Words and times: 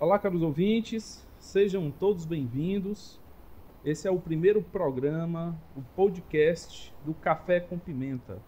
Olá, 0.00 0.18
caros 0.18 0.40
ouvintes, 0.40 1.28
sejam 1.38 1.90
todos 1.90 2.24
bem-vindos. 2.24 3.20
Esse 3.84 4.08
é 4.08 4.10
o 4.10 4.18
primeiro 4.18 4.62
programa, 4.62 5.60
o 5.76 5.82
podcast 5.94 6.90
do 7.04 7.12
Café 7.12 7.60
com 7.60 7.78
Pimenta. 7.78 8.40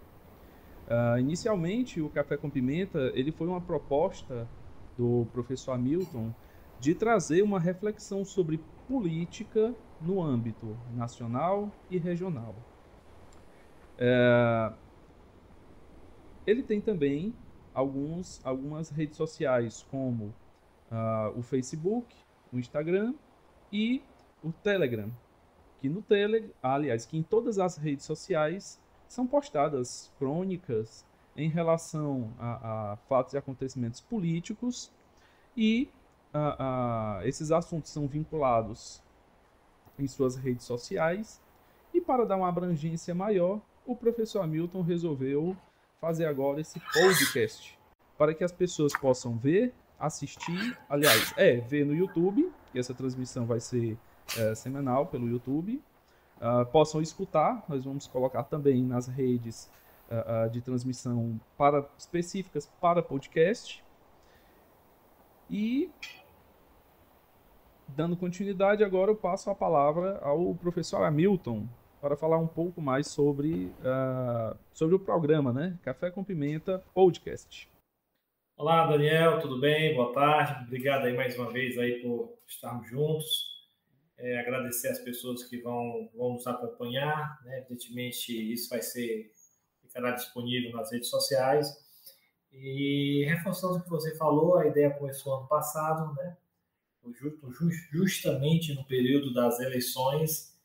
Uh, 0.89 1.19
inicialmente, 1.19 2.01
o 2.01 2.09
Café 2.09 2.39
com 2.39 2.49
Pimenta 2.49 3.13
ele 3.15 3.31
foi 3.31 3.47
uma 3.49 3.61
proposta 3.61 4.49
do 4.97 5.27
professor 5.31 5.73
Hamilton 5.73 6.33
de 6.81 6.95
trazer 6.95 7.43
uma 7.43 7.61
reflexão 7.61 8.25
sobre 8.25 8.59
política 8.89 9.75
no 10.01 10.23
âmbito 10.23 10.75
nacional 10.95 11.71
e 11.91 11.99
regional. 11.99 12.55
Uh, 13.99 14.75
ele 16.47 16.63
tem 16.63 16.81
também 16.81 17.35
alguns, 17.75 18.41
algumas 18.43 18.89
redes 18.89 19.19
sociais, 19.19 19.87
como 19.91 20.33
uh, 20.93 21.37
o 21.37 21.43
Facebook, 21.43 22.15
o 22.53 22.59
Instagram 22.59 23.15
e 23.73 24.03
o 24.45 24.53
Telegram. 24.53 25.11
Que 25.79 25.89
no 25.89 26.01
Telegram, 26.03 26.53
aliás, 26.63 27.05
que 27.05 27.19
em 27.19 27.23
todas 27.23 27.59
as 27.59 27.77
redes 27.77 28.05
sociais 28.05 28.81
são 29.09 29.27
postadas 29.27 30.13
crônicas 30.19 31.05
em 31.37 31.49
relação 31.49 32.33
a, 32.39 32.93
a 32.93 32.97
fatos 33.09 33.35
e 33.35 33.39
acontecimentos 33.39 34.01
políticos 34.01 34.93
e 35.57 35.89
esses 37.25 37.51
assuntos 37.51 37.91
são 37.91 38.07
vinculados 38.07 39.03
em 39.99 40.07
suas 40.07 40.37
redes 40.37 40.65
sociais. 40.65 41.41
E 41.93 42.01
para 42.01 42.25
dar 42.25 42.37
uma 42.37 42.49
abrangência 42.49 43.15
maior, 43.15 43.61
o 43.85 43.95
professor 43.95 44.41
Hamilton 44.41 44.83
resolveu 44.83 45.57
fazer 46.01 46.25
agora 46.25 46.61
esse 46.61 46.81
podcast 46.81 47.79
para 48.17 48.35
que 48.35 48.43
as 48.43 48.53
pessoas 48.53 48.93
possam 48.97 49.37
ver 49.37 49.75
assistir, 50.03 50.77
aliás, 50.89 51.33
é, 51.37 51.57
ver 51.57 51.87
no 51.87 51.95
YouTube, 51.95 52.53
que 52.73 52.79
essa 52.79 52.93
transmissão 52.93 53.47
vai 53.47 53.61
ser 53.61 53.97
é, 54.37 54.55
semanal 54.55 55.07
pelo 55.07 55.29
YouTube. 55.29 55.81
Uh, 56.43 56.67
possam 56.67 57.01
escutar, 57.01 57.65
nós 57.69 57.85
vamos 57.85 58.09
colocar 58.09 58.43
também 58.43 58.83
nas 58.83 59.07
redes 59.07 59.71
uh, 60.11 60.47
uh, 60.47 60.51
de 60.51 60.61
transmissão 60.61 61.41
para, 61.57 61.89
específicas 61.97 62.67
para 62.81 63.01
podcast. 63.01 63.85
E, 65.49 65.89
dando 67.87 68.17
continuidade, 68.17 68.83
agora 68.83 69.13
eu 69.13 69.17
passo 69.17 69.51
a 69.51 69.55
palavra 69.55 70.19
ao 70.19 70.53
professor 70.57 71.05
Hamilton 71.05 71.69
para 72.01 72.17
falar 72.17 72.39
um 72.39 72.49
pouco 72.49 72.81
mais 72.81 73.07
sobre, 73.07 73.73
sobre 74.73 74.97
o 74.97 74.99
programa, 74.99 75.53
né? 75.53 75.79
Café 75.85 76.11
com 76.11 76.25
Pimenta 76.25 76.83
Podcast. 76.93 77.72
Olá, 78.63 78.87
Daniel, 78.87 79.41
tudo 79.41 79.59
bem? 79.59 79.93
Boa 79.93 80.13
tarde. 80.13 80.63
Obrigado 80.63 81.07
aí 81.07 81.17
mais 81.17 81.37
uma 81.37 81.51
vez 81.51 81.77
aí 81.77 82.01
por 82.01 82.39
estarmos 82.47 82.89
juntos. 82.89 83.69
É, 84.17 84.39
agradecer 84.39 84.87
as 84.87 85.01
pessoas 85.01 85.43
que 85.43 85.61
vão, 85.61 86.09
vão 86.15 86.35
nos 86.35 86.47
acompanhar. 86.47 87.41
Né? 87.45 87.59
Evidentemente, 87.59 88.53
isso 88.53 88.71
vai 88.71 88.81
ser 88.81 89.33
ficará 89.83 90.13
disponível 90.13 90.71
nas 90.71 90.93
redes 90.93 91.09
sociais. 91.09 91.77
E 92.53 93.25
reforçando 93.29 93.79
o 93.79 93.83
que 93.83 93.91
você 93.91 94.17
falou, 94.17 94.57
a 94.57 94.69
ideia 94.69 94.91
começou 94.93 95.39
ano 95.39 95.49
passado, 95.49 96.15
né? 96.15 96.37
justamente 97.91 98.75
no 98.75 98.85
período 98.85 99.35
das 99.35 99.59
eleições, 99.59 100.57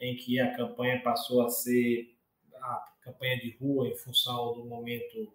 em 0.00 0.16
que 0.16 0.40
a 0.40 0.56
campanha 0.56 1.00
passou 1.00 1.46
a 1.46 1.48
ser 1.48 2.12
a 2.56 2.92
campanha 3.02 3.38
de 3.38 3.56
rua 3.56 3.86
em 3.86 3.94
função 3.94 4.52
do 4.52 4.64
momento 4.64 5.32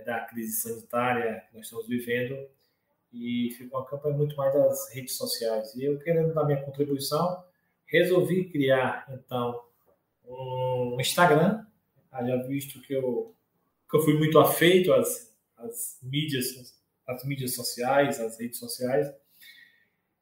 da 0.00 0.20
crise 0.20 0.60
sanitária 0.60 1.44
que 1.48 1.56
nós 1.56 1.66
estamos 1.66 1.86
vivendo. 1.86 2.48
E 3.12 3.50
ficou 3.58 3.80
uma 3.80 3.86
campanha 3.86 4.16
muito 4.16 4.34
mais 4.36 4.54
das 4.54 4.94
redes 4.94 5.16
sociais. 5.16 5.74
E 5.74 5.84
eu, 5.84 5.98
querendo 5.98 6.32
dar 6.32 6.44
minha 6.44 6.62
contribuição, 6.62 7.44
resolvi 7.86 8.48
criar, 8.48 9.06
então, 9.10 9.62
um 10.26 10.96
Instagram, 10.98 11.64
já 12.10 12.36
visto 12.44 12.80
que 12.80 12.94
eu, 12.94 13.34
que 13.88 13.96
eu 13.96 14.02
fui 14.02 14.14
muito 14.14 14.38
afeito 14.38 14.92
às, 14.94 15.30
às, 15.58 15.98
mídias, 16.02 16.74
às 17.06 17.24
mídias 17.24 17.54
sociais, 17.54 18.18
às 18.18 18.38
redes 18.38 18.58
sociais, 18.58 19.12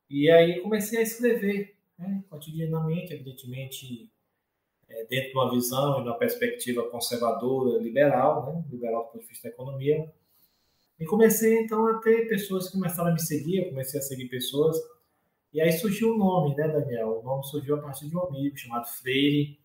e 0.08 0.28
aí 0.28 0.60
comecei 0.60 0.98
a 0.98 1.02
escrever, 1.02 1.76
né, 1.96 2.24
cotidianamente, 2.28 3.14
evidentemente, 3.14 4.10
é, 4.90 5.04
dentro 5.04 5.30
de 5.30 5.36
uma 5.36 5.50
visão 5.50 5.98
e 5.98 6.02
uma 6.02 6.18
perspectiva 6.18 6.82
conservadora, 6.90 7.78
liberal, 7.78 8.46
né? 8.46 8.64
liberal 8.70 9.04
do 9.04 9.12
ponto 9.12 9.22
de 9.22 9.28
vista 9.28 9.48
da 9.48 9.54
economia. 9.54 10.12
E 10.98 11.06
comecei 11.06 11.60
então 11.60 11.86
a 11.86 11.98
ter 12.00 12.28
pessoas 12.28 12.66
que 12.66 12.72
começaram 12.72 13.10
a 13.10 13.12
me 13.12 13.20
seguir, 13.20 13.58
eu 13.58 13.68
comecei 13.70 13.98
a 13.98 14.02
seguir 14.02 14.28
pessoas. 14.28 14.76
E 15.52 15.60
aí 15.60 15.72
surgiu 15.72 16.10
o 16.10 16.14
um 16.14 16.18
nome, 16.18 16.54
né, 16.54 16.68
Daniel? 16.68 17.20
O 17.20 17.22
nome 17.22 17.44
surgiu 17.46 17.76
a 17.76 17.80
partir 17.80 18.08
de 18.08 18.16
um 18.16 18.24
amigo 18.26 18.56
chamado 18.56 18.86
Freire, 18.86 19.58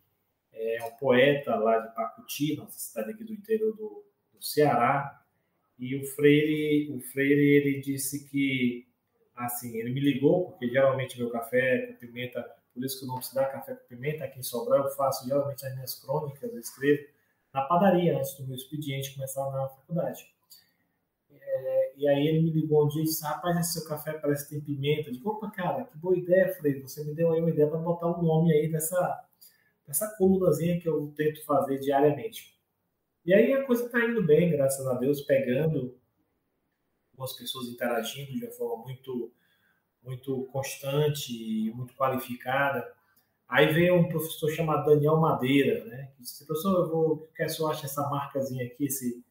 é 0.53 0.83
um 0.85 0.91
poeta 0.91 1.55
lá 1.55 1.79
de 1.79 1.93
Pacuti, 1.93 2.55
nossa 2.55 2.79
cidade 2.79 3.11
aqui 3.11 3.23
do 3.23 3.33
interior 3.33 3.75
do, 3.75 4.05
do 4.33 4.41
Ceará. 4.41 5.21
E 5.77 5.95
o 5.97 6.05
Freire, 6.05 6.89
o 6.95 6.99
Freire 7.01 7.41
ele 7.41 7.81
disse 7.81 8.29
que 8.29 8.87
assim, 9.35 9.77
ele 9.77 9.91
me 9.91 9.99
ligou 9.99 10.45
porque 10.45 10.69
geralmente 10.69 11.17
meu 11.17 11.29
café 11.29 11.87
com 11.87 11.95
pimenta 11.95 12.49
por 12.75 12.83
isso 12.83 12.99
que 12.99 13.05
o 13.05 13.07
nome 13.07 13.23
se 13.23 13.33
dá 13.33 13.45
Café 13.45 13.73
com 13.73 13.87
Pimenta. 13.87 14.25
Aqui 14.25 14.37
em 14.37 14.43
Sobral 14.43 14.83
eu 14.83 14.91
faço 14.91 15.25
geralmente 15.25 15.65
as 15.65 15.73
minhas 15.73 15.95
crônicas, 15.95 16.53
eu 16.53 16.59
escrevo 16.59 17.07
na 17.53 17.61
padaria 17.61 18.17
antes 18.17 18.33
do 18.33 18.45
meu 18.45 18.57
expediente 18.57 19.15
começar 19.15 19.49
na 19.49 19.69
faculdade. 19.69 20.29
É, 21.31 21.93
e 21.95 22.05
aí 22.05 22.27
ele 22.27 22.41
me 22.41 22.51
ligou 22.51 22.85
um 22.85 22.89
dia 22.89 23.01
e 23.01 23.05
disse, 23.05 23.23
rapaz, 23.23 23.57
esse 23.57 23.79
seu 23.79 23.87
café 23.87 24.11
parece 24.11 24.43
que 24.43 24.55
tem 24.55 24.61
pimenta. 24.61 25.09
Eu 25.09 25.13
digo, 25.13 25.29
opa, 25.29 25.49
cara, 25.49 25.85
que 25.85 25.97
boa 25.97 26.17
ideia, 26.17 26.53
Frei. 26.53 26.81
Você 26.81 27.01
me 27.05 27.15
deu 27.15 27.31
aí 27.31 27.39
uma 27.39 27.49
ideia 27.49 27.69
para 27.69 27.79
botar 27.79 28.07
o 28.07 28.19
um 28.19 28.23
nome 28.23 28.51
aí 28.51 28.69
dessa, 28.69 29.25
dessa 29.87 30.13
colunazinha 30.17 30.77
que 30.77 30.89
eu 30.89 31.13
tento 31.15 31.45
fazer 31.45 31.79
diariamente. 31.79 32.59
E 33.25 33.33
aí 33.33 33.53
a 33.53 33.65
coisa 33.65 33.85
está 33.85 34.03
indo 34.05 34.21
bem, 34.21 34.51
graças 34.51 34.85
a 34.85 34.95
Deus, 34.95 35.21
pegando 35.21 35.97
algumas 37.13 37.31
pessoas 37.33 37.69
interagindo 37.69 38.33
de 38.33 38.45
uma 38.45 38.51
forma 38.51 38.83
muito 38.83 39.31
muito 40.05 40.43
constante 40.51 41.33
e 41.33 41.71
muito 41.73 41.95
qualificada. 41.95 42.87
Aí 43.47 43.71
veio 43.73 43.95
um 43.95 44.09
professor 44.09 44.49
chamado 44.49 44.85
Daniel 44.89 45.17
Madeira, 45.17 45.85
né? 45.85 46.11
Disse, 46.19 46.45
professor, 46.45 46.79
eu 46.79 46.89
vou, 46.89 47.13
o 47.13 47.27
que 47.35 47.43
o 47.43 47.67
acha 47.67 47.85
essa 47.85 48.07
marcazinha 48.09 48.65
aqui, 48.65 48.85
esse... 48.85 49.23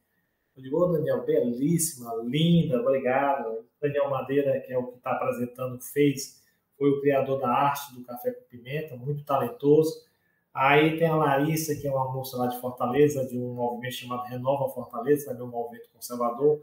Eu 0.57 0.63
digo, 0.63 0.79
ô 0.79 0.87
Daniel, 0.87 1.25
belíssima, 1.25 2.15
linda, 2.23 2.81
obrigado. 2.81 3.65
Daniel 3.81 4.09
Madeira, 4.09 4.61
que 4.61 4.73
é 4.73 4.79
o 4.79 4.87
que 4.87 4.99
está 4.99 5.13
apresentando, 5.13 5.81
fez, 5.81 6.41
foi 6.79 6.91
o 6.91 7.01
criador 7.01 7.41
da 7.41 7.49
arte 7.49 7.93
do 7.95 8.05
Café 8.05 8.31
com 8.31 8.45
Pimenta, 8.45 8.97
muito 8.97 9.25
talentoso. 9.25 10.05
Aí 10.53 10.97
tem 10.97 11.09
a 11.09 11.17
Larissa, 11.17 11.75
que 11.75 11.89
é 11.89 11.91
uma 11.91 12.13
moça 12.13 12.37
lá 12.37 12.47
de 12.47 12.61
Fortaleza, 12.61 13.27
de 13.27 13.37
um 13.37 13.55
movimento 13.55 13.95
chamado 13.95 14.29
Renova 14.29 14.73
Fortaleza, 14.73 15.27
também 15.27 15.43
um 15.43 15.51
movimento 15.51 15.89
conservador. 15.93 16.63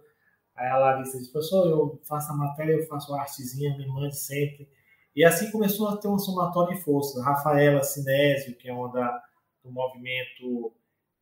Aí 0.56 0.68
a 0.68 0.78
Larissa 0.78 1.18
disse, 1.18 1.32
professor, 1.32 1.68
eu 1.68 2.02
faço 2.08 2.32
a 2.32 2.36
matéria, 2.36 2.74
eu 2.74 2.86
faço 2.88 3.14
a 3.14 3.22
artezinha, 3.22 3.78
me 3.78 3.88
mande 3.88 4.16
sempre. 4.16 4.70
E 5.16 5.24
assim 5.24 5.52
começou 5.52 5.90
a 5.90 5.98
ter 5.98 6.08
uma 6.08 6.20
somatória 6.20 6.76
de 6.76 6.84
forças. 6.84 7.24
Rafaela 7.24 7.84
Sinésio, 7.84 8.56
que 8.56 8.70
é 8.70 8.74
uma 8.74 8.92
da, 8.92 9.24
do 9.64 9.72
movimento 9.72 10.74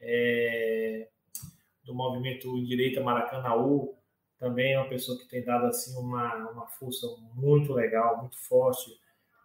é, 0.02 1.08
do 1.84 1.94
movimento 1.94 2.54
direita 2.66 3.02
Maracanaú, 3.02 3.96
também 4.38 4.74
é 4.74 4.80
uma 4.80 4.88
pessoa 4.88 5.18
que 5.18 5.28
tem 5.28 5.44
dado 5.44 5.66
assim 5.66 5.98
uma, 5.98 6.34
uma 6.52 6.68
força 6.68 7.06
muito 7.34 7.74
legal, 7.74 8.20
muito 8.20 8.38
forte 8.38 8.92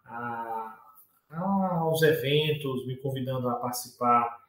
a, 0.05 0.79
a, 1.29 1.77
aos 1.79 2.01
eventos, 2.01 2.85
me 2.87 2.95
convidando 2.97 3.49
a 3.49 3.55
participar 3.55 4.39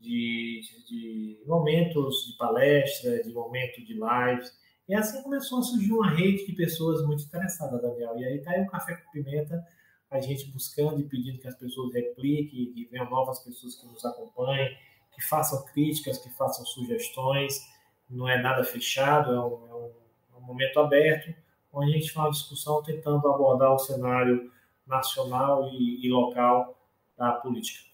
de, 0.00 0.60
de, 0.88 1.38
de 1.38 1.46
momentos 1.46 2.26
de 2.26 2.36
palestra, 2.36 3.22
de 3.22 3.32
momentos 3.32 3.86
de 3.86 3.94
lives. 3.94 4.61
E 4.88 4.94
assim 4.94 5.22
começou 5.22 5.60
a 5.60 5.62
surgir 5.62 5.92
uma 5.92 6.10
rede 6.10 6.46
de 6.46 6.52
pessoas 6.52 7.04
muito 7.06 7.22
interessadas, 7.24 7.80
Daniel. 7.80 8.18
E 8.18 8.24
aí 8.24 8.40
tá 8.40 8.50
aí 8.50 8.62
o 8.62 8.66
Café 8.66 8.96
com 8.96 9.10
Pimenta, 9.10 9.64
a 10.10 10.20
gente 10.20 10.50
buscando 10.50 11.00
e 11.00 11.04
pedindo 11.04 11.38
que 11.38 11.48
as 11.48 11.54
pessoas 11.54 11.94
repliquem, 11.94 12.72
que 12.72 12.88
venham 12.90 13.08
novas 13.08 13.40
pessoas 13.40 13.76
que 13.76 13.86
nos 13.86 14.04
acompanhem, 14.04 14.76
que 15.14 15.22
façam 15.22 15.64
críticas, 15.66 16.18
que 16.18 16.30
façam 16.30 16.64
sugestões. 16.66 17.66
Não 18.10 18.28
é 18.28 18.40
nada 18.40 18.64
fechado, 18.64 19.32
é 19.32 19.40
um, 19.40 19.68
é 19.68 19.74
um, 19.74 19.90
é 20.34 20.36
um 20.38 20.40
momento 20.40 20.80
aberto, 20.80 21.34
onde 21.72 21.92
a 21.92 21.94
gente 21.94 22.12
faz 22.12 22.26
uma 22.26 22.32
discussão 22.32 22.82
tentando 22.82 23.26
abordar 23.28 23.72
o 23.72 23.78
cenário 23.78 24.52
nacional 24.86 25.68
e, 25.68 26.04
e 26.04 26.10
local 26.10 26.76
da 27.16 27.32
política. 27.32 27.91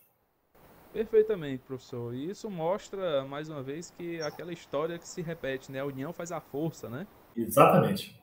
Perfeitamente, 0.98 1.62
professor. 1.62 2.12
E 2.12 2.28
isso 2.28 2.50
mostra, 2.50 3.24
mais 3.24 3.48
uma 3.48 3.62
vez, 3.62 3.88
que 3.88 4.20
aquela 4.20 4.52
história 4.52 4.98
que 4.98 5.06
se 5.06 5.22
repete, 5.22 5.70
né? 5.70 5.78
A 5.78 5.84
união 5.84 6.12
faz 6.12 6.32
a 6.32 6.40
força, 6.40 6.88
né? 6.88 7.06
Exatamente. 7.36 8.20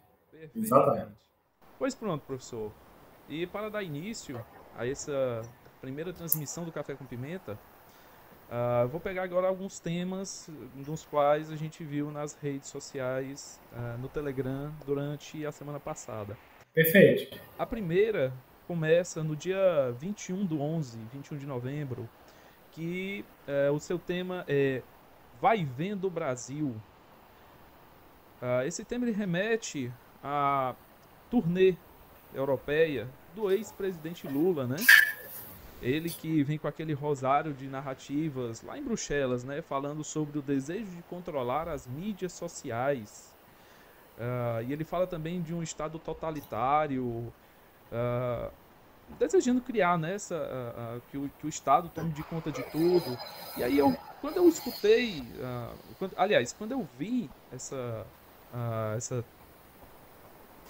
Exatamente. 0.53 1.13
Pois 1.79 1.95
pronto, 1.95 2.25
professor. 2.25 2.73
E 3.29 3.47
para 3.47 3.69
dar 3.69 3.81
início 3.81 4.45
a 4.77 4.85
essa 4.85 5.41
primeira 5.79 6.11
transmissão 6.11 6.65
do 6.65 6.71
Café 6.71 6.95
com 6.95 7.05
Pimenta, 7.05 7.53
uh, 7.53 8.89
vou 8.89 8.99
pegar 8.99 9.23
agora 9.23 9.47
alguns 9.47 9.79
temas 9.79 10.49
dos 10.75 11.05
quais 11.05 11.49
a 11.49 11.55
gente 11.55 11.81
viu 11.81 12.11
nas 12.11 12.33
redes 12.33 12.67
sociais, 12.67 13.57
uh, 13.71 13.97
no 13.99 14.09
Telegram, 14.09 14.69
durante 14.85 15.45
a 15.45 15.51
semana 15.53 15.79
passada. 15.79 16.37
Perfeito. 16.73 17.39
A 17.57 17.65
primeira 17.65 18.33
começa 18.67 19.23
no 19.23 19.33
dia 19.33 19.93
21 19.97 20.45
do 20.45 20.59
11, 20.59 20.99
21 21.13 21.37
de 21.37 21.45
novembro, 21.45 22.09
que 22.75 23.23
é, 23.47 23.71
o 23.71 23.79
seu 23.79 23.97
tema 23.97 24.43
é 24.47 24.81
Vai 25.41 25.63
Vendo 25.63 26.09
Brasil. 26.09 26.75
Uh, 28.41 28.67
esse 28.67 28.83
tema 28.83 29.05
remete 29.05 29.91
à 30.21 30.75
turnê 31.31 31.75
europeia 32.33 33.07
do 33.33 33.49
ex-presidente 33.49 34.27
Lula, 34.27 34.67
né? 34.67 34.75
Ele 35.81 36.09
que 36.09 36.43
vem 36.43 36.57
com 36.57 36.67
aquele 36.67 36.93
rosário 36.93 37.53
de 37.53 37.67
narrativas 37.67 38.61
lá 38.61 38.77
em 38.77 38.83
Bruxelas, 38.83 39.43
né? 39.43 39.61
Falando 39.61 40.03
sobre 40.03 40.37
o 40.37 40.41
desejo 40.41 40.91
de 40.91 41.01
controlar 41.03 41.69
as 41.69 41.87
mídias 41.87 42.33
sociais. 42.33 43.33
Uh, 44.17 44.63
e 44.67 44.73
ele 44.73 44.83
fala 44.83 45.07
também 45.07 45.41
de 45.41 45.53
um 45.53 45.63
Estado 45.63 45.97
totalitário, 45.97 47.03
uh, 47.05 48.51
desejando 49.19 49.61
criar 49.61 49.97
né, 49.97 50.15
essa, 50.15 50.35
uh, 50.35 51.01
que, 51.09 51.17
o, 51.17 51.29
que 51.39 51.45
o 51.45 51.49
Estado 51.49 51.89
tome 51.89 52.11
de 52.11 52.23
conta 52.23 52.51
de 52.51 52.63
tudo. 52.63 53.17
E 53.57 53.63
aí, 53.63 53.77
eu, 53.77 53.95
quando 54.21 54.37
eu 54.37 54.47
escutei, 54.47 55.23
quando, 55.99 56.13
aliás, 56.17 56.51
quando 56.53 56.71
eu 56.71 56.87
vi 56.97 57.29
essa, 57.51 58.05
essa, 58.97 59.25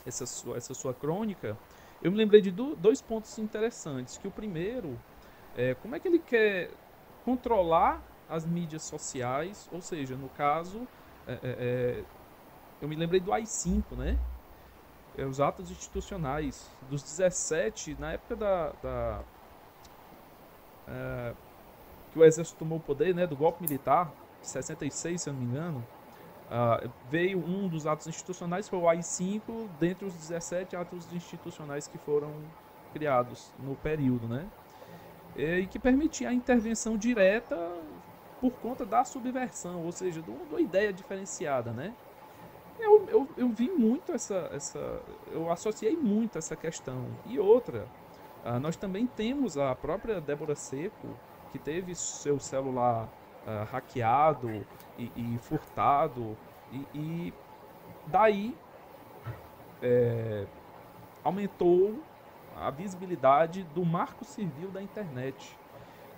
essa, 0.05 0.25
sua, 0.25 0.57
essa 0.57 0.73
sua 0.73 0.93
crônica, 0.93 1.57
eu 2.01 2.11
me 2.11 2.17
lembrei 2.17 2.41
de 2.41 2.51
do, 2.51 2.75
dois 2.75 3.01
pontos 3.01 3.37
interessantes. 3.39 4.17
Que 4.17 4.27
o 4.27 4.31
primeiro 4.31 4.99
é 5.57 5.73
como 5.75 5.95
é 5.95 5.99
que 5.99 6.07
ele 6.07 6.19
quer 6.19 6.69
controlar 7.23 8.03
as 8.29 8.45
mídias 8.45 8.83
sociais, 8.83 9.69
ou 9.71 9.81
seja, 9.81 10.15
no 10.15 10.29
caso, 10.29 10.87
é, 11.27 11.33
é, 11.33 11.39
é 11.43 12.03
eu 12.81 12.87
me 12.87 12.95
lembrei 12.95 13.19
do 13.19 13.31
AI-5, 13.33 13.95
né? 13.97 14.17
É, 15.17 15.25
os 15.25 15.39
atos 15.39 15.71
institucionais. 15.71 16.69
Dos 16.89 17.01
17, 17.03 17.97
na 17.99 18.13
época 18.13 18.35
da. 18.35 18.71
da 18.81 19.21
é, 20.87 21.33
que 22.11 22.19
o 22.19 22.23
exército 22.23 22.57
tomou 22.59 22.77
o 22.77 22.81
poder, 22.81 23.13
né? 23.13 23.27
Do 23.27 23.35
golpe 23.35 23.61
militar, 23.61 24.11
66, 24.41 25.21
se 25.21 25.29
eu 25.29 25.33
não 25.33 25.41
me 25.41 25.47
engano. 25.47 25.85
Uh, 26.45 26.89
veio 27.09 27.39
um 27.39 27.67
dos 27.67 27.87
atos 27.87 28.05
institucionais, 28.05 28.69
foi 28.69 28.77
o 28.77 28.87
AI-5, 28.87 29.67
dentre 29.79 30.05
os 30.05 30.13
17 30.13 30.75
atos 30.75 31.11
institucionais 31.11 31.87
que 31.87 31.97
foram 31.97 32.31
criados 32.93 33.51
no 33.59 33.75
período, 33.75 34.27
né? 34.27 34.45
E 35.35 35.65
que 35.65 35.79
permitia 35.79 36.29
a 36.29 36.33
intervenção 36.33 36.95
direta 36.97 37.57
por 38.39 38.51
conta 38.53 38.85
da 38.85 39.03
subversão, 39.03 39.83
ou 39.83 39.91
seja, 39.91 40.21
de 40.21 40.29
uma 40.29 40.61
ideia 40.61 40.93
diferenciada, 40.93 41.71
né? 41.71 41.93
Eu, 43.07 43.27
eu, 43.37 43.49
vi 43.49 43.69
muito 43.69 44.11
essa, 44.11 44.49
essa. 44.53 45.01
Eu 45.31 45.51
associei 45.51 45.95
muito 45.95 46.37
essa 46.37 46.55
questão. 46.55 47.07
E 47.25 47.39
outra, 47.39 47.87
uh, 48.45 48.59
nós 48.59 48.75
também 48.75 49.05
temos 49.05 49.57
a 49.57 49.75
própria 49.75 50.21
Débora 50.21 50.55
Seco, 50.55 51.07
que 51.51 51.59
teve 51.59 51.95
seu 51.95 52.39
celular 52.39 53.09
uh, 53.45 53.65
hackeado 53.71 54.65
e, 54.97 55.11
e 55.15 55.37
furtado. 55.39 56.37
E, 56.71 56.87
e 56.93 57.33
daí 58.07 58.55
é, 59.81 60.45
aumentou 61.23 61.99
a 62.55 62.69
visibilidade 62.69 63.63
do 63.75 63.83
Marco 63.85 64.23
Civil 64.23 64.69
da 64.69 64.81
Internet, 64.81 65.57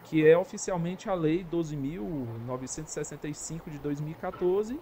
que 0.04 0.24
é 0.26 0.38
oficialmente 0.38 1.10
a 1.10 1.14
Lei 1.14 1.44
12.965 1.44 3.70
de 3.70 3.80
2014, 3.80 4.80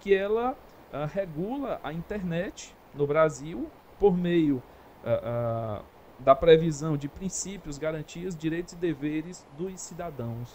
que 0.00 0.14
ela 0.14 0.56
uh, 0.92 1.06
regula 1.06 1.80
a 1.82 1.92
internet 1.92 2.74
no 2.94 3.06
Brasil 3.06 3.70
por 3.98 4.16
meio 4.16 4.62
uh, 5.04 5.80
uh, 5.80 5.84
da 6.18 6.34
previsão 6.34 6.96
de 6.96 7.08
princípios, 7.08 7.78
garantias, 7.78 8.36
direitos 8.36 8.72
e 8.72 8.76
deveres 8.76 9.46
dos 9.56 9.80
cidadãos. 9.80 10.52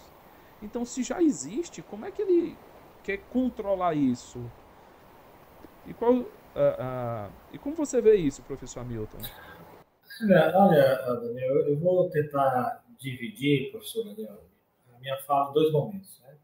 Então, 0.61 0.85
se 0.85 1.03
já 1.03 1.21
existe, 1.21 1.81
como 1.81 2.05
é 2.05 2.11
que 2.11 2.21
ele 2.21 2.57
quer 3.03 3.17
controlar 3.31 3.93
isso? 3.93 4.39
E, 5.85 5.93
qual, 5.93 6.25
e 7.51 7.57
como 7.57 7.75
você 7.75 8.01
vê 8.01 8.15
isso, 8.15 8.41
professor 8.43 8.79
Hamilton? 8.79 9.17
Olha, 10.55 10.95
Daniel, 11.21 11.67
eu 11.67 11.77
vou 11.77 12.09
tentar 12.09 12.83
dividir, 12.97 13.71
professor 13.71 14.05
Daniel, 14.05 14.45
a 14.95 14.99
minha 14.99 15.17
fala 15.23 15.49
em 15.49 15.53
dois 15.53 15.71
momentos. 15.73 16.19
Né? 16.21 16.35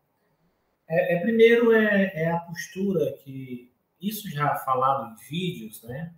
É, 0.90 1.16
é, 1.16 1.20
primeiro 1.22 1.72
é, 1.72 2.12
é 2.16 2.32
a 2.32 2.40
postura 2.40 3.14
que 3.24 3.72
isso 4.00 4.30
já 4.30 4.56
falado 4.58 5.12
em 5.12 5.16
vídeos, 5.28 5.84
né? 5.84 6.16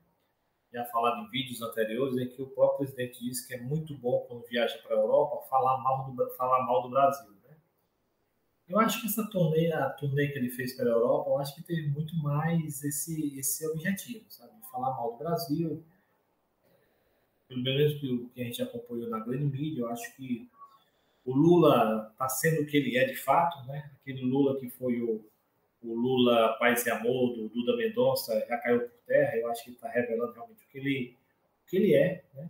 Já 0.71 0.85
falado 0.85 1.25
em 1.25 1.29
vídeos 1.29 1.61
anteriores, 1.61 2.17
em 2.17 2.29
que 2.29 2.41
o 2.41 2.47
próprio 2.47 2.87
presidente 2.87 3.23
disse 3.23 3.47
que 3.47 3.55
é 3.55 3.61
muito 3.61 3.97
bom 3.97 4.25
quando 4.27 4.47
viaja 4.47 4.77
para 4.79 4.95
a 4.95 4.99
Europa 4.99 5.47
falar 5.49 5.77
mal 5.79 6.11
do, 6.11 6.35
falar 6.35 6.65
mal 6.65 6.83
do 6.83 6.89
Brasil. 6.89 7.31
Né? 7.31 7.57
Eu 8.69 8.79
acho 8.79 9.01
que 9.01 9.07
essa 9.07 9.27
turnê, 9.29 9.71
a 9.73 9.89
turnê 9.89 10.27
que 10.27 10.37
ele 10.37 10.49
fez 10.49 10.77
pela 10.77 10.91
Europa, 10.91 11.29
eu 11.29 11.37
acho 11.39 11.55
que 11.55 11.63
teve 11.63 11.87
muito 11.89 12.15
mais 12.17 12.83
esse, 12.83 13.37
esse 13.37 13.67
objetivo, 13.67 14.25
sabe? 14.29 14.53
Falar 14.71 14.91
mal 14.91 15.11
do 15.11 15.17
Brasil. 15.17 15.83
Pelo 17.47 17.63
menos 17.63 17.99
que, 17.99 18.29
que 18.33 18.41
a 18.41 18.45
gente 18.45 18.61
acompanhou 18.61 19.09
na 19.09 19.19
grande 19.19 19.43
mídia, 19.43 19.81
eu 19.81 19.89
acho 19.89 20.15
que 20.15 20.49
o 21.25 21.35
Lula 21.35 22.09
está 22.11 22.29
sendo 22.29 22.61
o 22.61 22.65
que 22.65 22.77
ele 22.77 22.97
é 22.97 23.05
de 23.05 23.15
fato, 23.15 23.65
né? 23.67 23.91
Aquele 23.99 24.21
Lula 24.21 24.57
que 24.57 24.69
foi 24.69 25.01
o 25.01 25.30
o 25.83 25.93
Lula 25.93 26.55
Paz 26.59 26.85
e 26.85 26.89
Amor, 26.89 27.33
do 27.35 27.49
Duda 27.49 27.75
Mendonça, 27.75 28.45
já 28.47 28.57
caiu 28.57 28.81
por 28.81 28.97
terra. 29.07 29.37
Eu 29.37 29.49
acho 29.49 29.63
que 29.63 29.71
está 29.71 29.89
revelando 29.89 30.33
realmente 30.33 30.63
o 30.63 30.67
que 30.69 30.77
ele, 30.77 31.17
o 31.65 31.69
que 31.69 31.77
ele 31.77 31.95
é. 31.95 32.23
Né? 32.33 32.49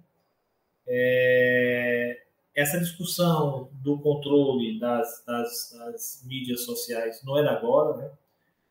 É, 0.87 2.21
essa 2.55 2.79
discussão 2.79 3.69
do 3.73 3.97
controle 3.99 4.79
das, 4.79 5.23
das, 5.25 5.71
das, 5.71 6.23
mídias 6.25 6.61
sociais 6.65 7.23
não 7.23 7.37
é 7.37 7.43
da 7.43 7.53
agora, 7.53 7.97
né? 7.97 8.11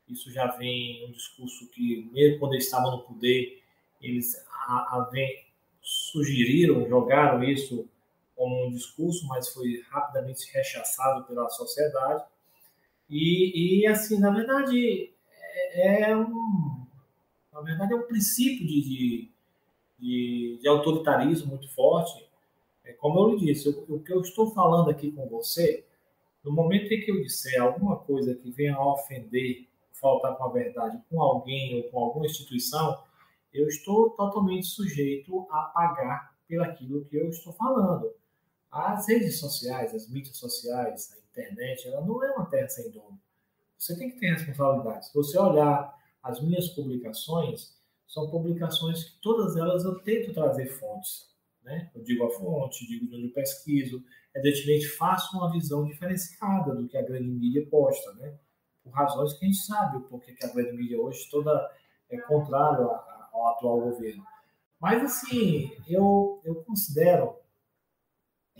Isso 0.08 0.30
já 0.32 0.48
vem 0.48 1.06
um 1.06 1.12
discurso 1.12 1.68
que, 1.70 2.10
mesmo 2.12 2.40
quando 2.40 2.54
eles 2.54 2.64
estavam 2.64 2.90
no 2.90 3.02
poder, 3.02 3.62
eles 4.02 4.34
a, 4.66 4.98
a 4.98 5.08
vem, 5.10 5.44
sugeriram, 5.80 6.88
jogaram 6.88 7.42
isso 7.44 7.88
como 8.36 8.66
um 8.66 8.70
discurso, 8.70 9.26
mas 9.26 9.48
foi 9.50 9.82
rapidamente 9.88 10.50
rechaçado 10.52 11.24
pela 11.24 11.48
sociedade. 11.50 12.24
E, 13.10 13.80
e 13.80 13.86
assim, 13.86 14.18
na 14.20 14.30
verdade, 14.30 15.12
é, 15.72 16.10
é 16.10 16.16
um, 16.16 16.86
na 17.52 17.60
verdade, 17.60 17.92
é 17.92 17.96
um 17.96 18.06
princípio 18.06 18.66
de, 18.66 19.28
de, 19.98 20.58
de 20.60 20.68
autoritarismo 20.68 21.48
muito 21.48 21.68
forte. 21.74 22.24
É, 22.84 22.92
como 22.92 23.18
eu 23.18 23.30
lhe 23.30 23.46
disse, 23.46 23.68
o, 23.68 23.96
o 23.96 24.00
que 24.00 24.12
eu 24.12 24.20
estou 24.20 24.50
falando 24.52 24.90
aqui 24.90 25.10
com 25.10 25.28
você, 25.28 25.84
no 26.44 26.52
momento 26.52 26.92
em 26.92 27.00
que 27.00 27.10
eu 27.10 27.20
disser 27.20 27.60
alguma 27.60 27.96
coisa 27.96 28.34
que 28.34 28.50
venha 28.50 28.76
a 28.76 28.92
ofender, 28.92 29.66
faltar 29.92 30.36
com 30.36 30.44
a 30.44 30.48
verdade 30.48 30.98
com 31.10 31.20
alguém 31.20 31.76
ou 31.76 31.82
com 31.90 31.98
alguma 31.98 32.26
instituição, 32.26 33.02
eu 33.52 33.66
estou 33.66 34.10
totalmente 34.10 34.66
sujeito 34.66 35.46
a 35.50 35.62
pagar 35.62 36.34
pelaquilo 36.48 37.04
que 37.04 37.16
eu 37.16 37.28
estou 37.28 37.52
falando. 37.52 38.10
As 38.70 39.08
redes 39.08 39.38
sociais, 39.38 39.94
as 39.94 40.08
mídias 40.08 40.36
sociais, 40.36 41.16
internet, 41.30 41.88
ela 41.88 42.04
não 42.04 42.22
é 42.22 42.30
uma 42.32 42.46
terra 42.46 42.68
sem 42.68 42.90
dono. 42.90 43.20
Você 43.76 43.96
tem 43.96 44.10
que 44.10 44.20
ter 44.20 44.32
responsabilidade. 44.32 45.06
Se 45.06 45.14
você 45.14 45.38
olhar 45.38 45.96
as 46.22 46.40
minhas 46.42 46.68
publicações, 46.68 47.74
são 48.06 48.30
publicações 48.30 49.04
que 49.04 49.20
todas 49.20 49.56
elas 49.56 49.84
eu 49.84 49.98
tento 50.00 50.34
trazer 50.34 50.66
fontes. 50.66 51.30
Né? 51.62 51.90
Eu 51.94 52.02
digo 52.02 52.24
a 52.24 52.30
fonte, 52.30 52.86
digo 52.86 53.06
de 53.06 53.14
onde 53.14 53.26
eu 53.26 53.32
pesquiso, 53.32 54.02
evidentemente 54.34 54.88
faço 54.88 55.36
uma 55.36 55.50
visão 55.50 55.84
diferenciada 55.84 56.74
do 56.74 56.88
que 56.88 56.96
a 56.96 57.02
grande 57.02 57.28
mídia 57.28 57.66
posta, 57.70 58.12
né? 58.14 58.38
por 58.82 58.92
razões 58.92 59.32
que 59.34 59.44
a 59.44 59.48
gente 59.48 59.60
sabe 59.60 60.00
porque 60.08 60.32
que 60.32 60.44
a 60.44 60.52
grande 60.52 60.76
mídia 60.76 61.00
hoje 61.00 61.28
toda 61.30 61.70
é 62.08 62.18
contrária 62.18 62.84
ao 63.32 63.48
atual 63.48 63.80
governo. 63.80 64.24
Mas, 64.80 65.02
assim, 65.02 65.70
eu, 65.86 66.40
eu 66.44 66.56
considero, 66.64 67.36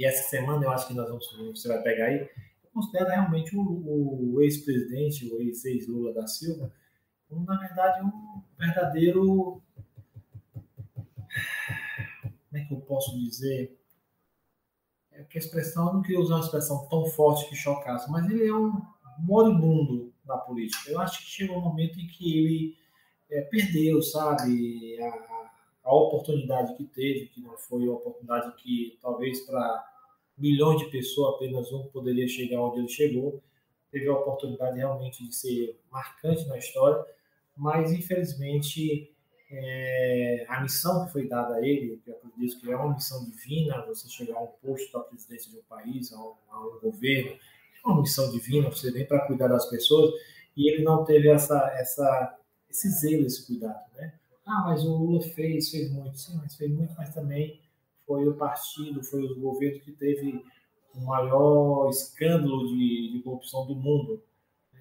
e 0.00 0.04
essa 0.06 0.30
semana 0.30 0.64
eu 0.64 0.70
acho 0.70 0.88
que 0.88 0.94
nós 0.94 1.06
vamos, 1.06 1.30
você 1.54 1.68
vai 1.68 1.82
pegar 1.82 2.06
aí, 2.06 2.26
considera 2.72 3.10
realmente 3.10 3.54
o, 3.54 4.32
o 4.32 4.40
ex-presidente, 4.40 5.30
o 5.30 5.38
ex-Lula 5.38 6.14
da 6.14 6.26
Silva, 6.26 6.72
como, 7.28 7.44
na 7.44 7.58
verdade, 7.58 8.02
um 8.02 8.42
verdadeiro. 8.58 9.60
Como 12.22 12.54
é 12.54 12.64
que 12.64 12.72
eu 12.72 12.80
posso 12.80 13.14
dizer? 13.14 13.78
É 15.12 15.22
que 15.22 15.36
a 15.36 15.40
expressão, 15.42 15.88
eu 15.88 15.92
não 15.92 16.02
queria 16.02 16.18
usar 16.18 16.36
uma 16.36 16.44
expressão 16.44 16.88
tão 16.88 17.04
forte 17.04 17.46
que 17.50 17.54
chocasse, 17.54 18.10
mas 18.10 18.24
ele 18.30 18.48
é 18.48 18.54
um 18.54 18.80
moribundo 19.18 20.14
da 20.24 20.38
política. 20.38 20.90
Eu 20.90 20.98
acho 20.98 21.18
que 21.18 21.30
chegou 21.30 21.58
um 21.58 21.60
momento 21.60 22.00
em 22.00 22.06
que 22.06 22.38
ele 22.38 22.78
é, 23.28 23.42
perdeu, 23.42 24.00
sabe, 24.00 24.98
a, 24.98 25.50
a 25.84 25.94
oportunidade 25.94 26.74
que 26.74 26.84
teve, 26.84 27.26
que 27.26 27.42
não 27.42 27.58
foi 27.58 27.86
a 27.86 27.92
oportunidade 27.92 28.56
que 28.62 28.98
talvez 29.02 29.42
para 29.42 29.89
milhões 30.40 30.80
de 30.80 30.90
pessoas, 30.90 31.34
apenas 31.34 31.70
um 31.72 31.86
poderia 31.88 32.26
chegar 32.26 32.60
onde 32.60 32.80
ele 32.80 32.88
chegou. 32.88 33.42
Teve 33.90 34.08
a 34.08 34.14
oportunidade 34.14 34.78
realmente 34.78 35.26
de 35.26 35.34
ser 35.34 35.78
marcante 35.90 36.46
na 36.46 36.56
história, 36.56 37.04
mas 37.56 37.92
infelizmente 37.92 39.12
é, 39.50 40.46
a 40.48 40.60
missão 40.60 41.04
que 41.04 41.12
foi 41.12 41.28
dada 41.28 41.56
a 41.56 41.66
ele, 41.66 42.00
que 42.04 42.10
eu 42.10 42.16
acredito 42.16 42.60
que 42.60 42.70
é 42.70 42.76
uma 42.76 42.94
missão 42.94 43.24
divina, 43.24 43.84
você 43.84 44.08
chegar 44.08 44.36
a 44.36 44.42
um 44.42 44.46
posto 44.62 44.92
da 44.92 45.00
presidência 45.00 45.50
de 45.50 45.58
um 45.58 45.62
país, 45.68 46.12
a 46.12 46.18
um, 46.18 46.34
a 46.50 46.60
um 46.60 46.80
governo, 46.80 47.32
é 47.32 47.88
uma 47.88 48.00
missão 48.00 48.30
divina, 48.30 48.70
você 48.70 48.92
vem 48.92 49.06
para 49.06 49.26
cuidar 49.26 49.48
das 49.48 49.68
pessoas, 49.68 50.14
e 50.56 50.70
ele 50.70 50.84
não 50.84 51.04
teve 51.04 51.28
essa, 51.28 51.58
essa, 51.74 52.38
esse 52.68 52.88
zelo, 52.90 53.26
esse 53.26 53.44
cuidado, 53.46 53.82
né? 53.96 54.14
Ah, 54.46 54.64
mas 54.66 54.84
o 54.84 54.96
Lula 54.96 55.20
fez, 55.20 55.70
fez 55.70 55.90
muito, 55.92 56.18
sim, 56.18 56.36
mas 56.36 56.54
fez 56.56 56.70
muito, 56.70 56.94
mas 56.96 57.12
também 57.14 57.60
foi 58.10 58.26
o 58.26 58.34
partido, 58.34 59.04
foi 59.04 59.22
o 59.22 59.38
governo 59.38 59.78
que 59.78 59.92
teve 59.92 60.44
o 60.96 61.00
maior 61.02 61.88
escândalo 61.90 62.66
de, 62.66 63.12
de 63.12 63.22
corrupção 63.22 63.64
do 63.68 63.76
mundo. 63.76 64.20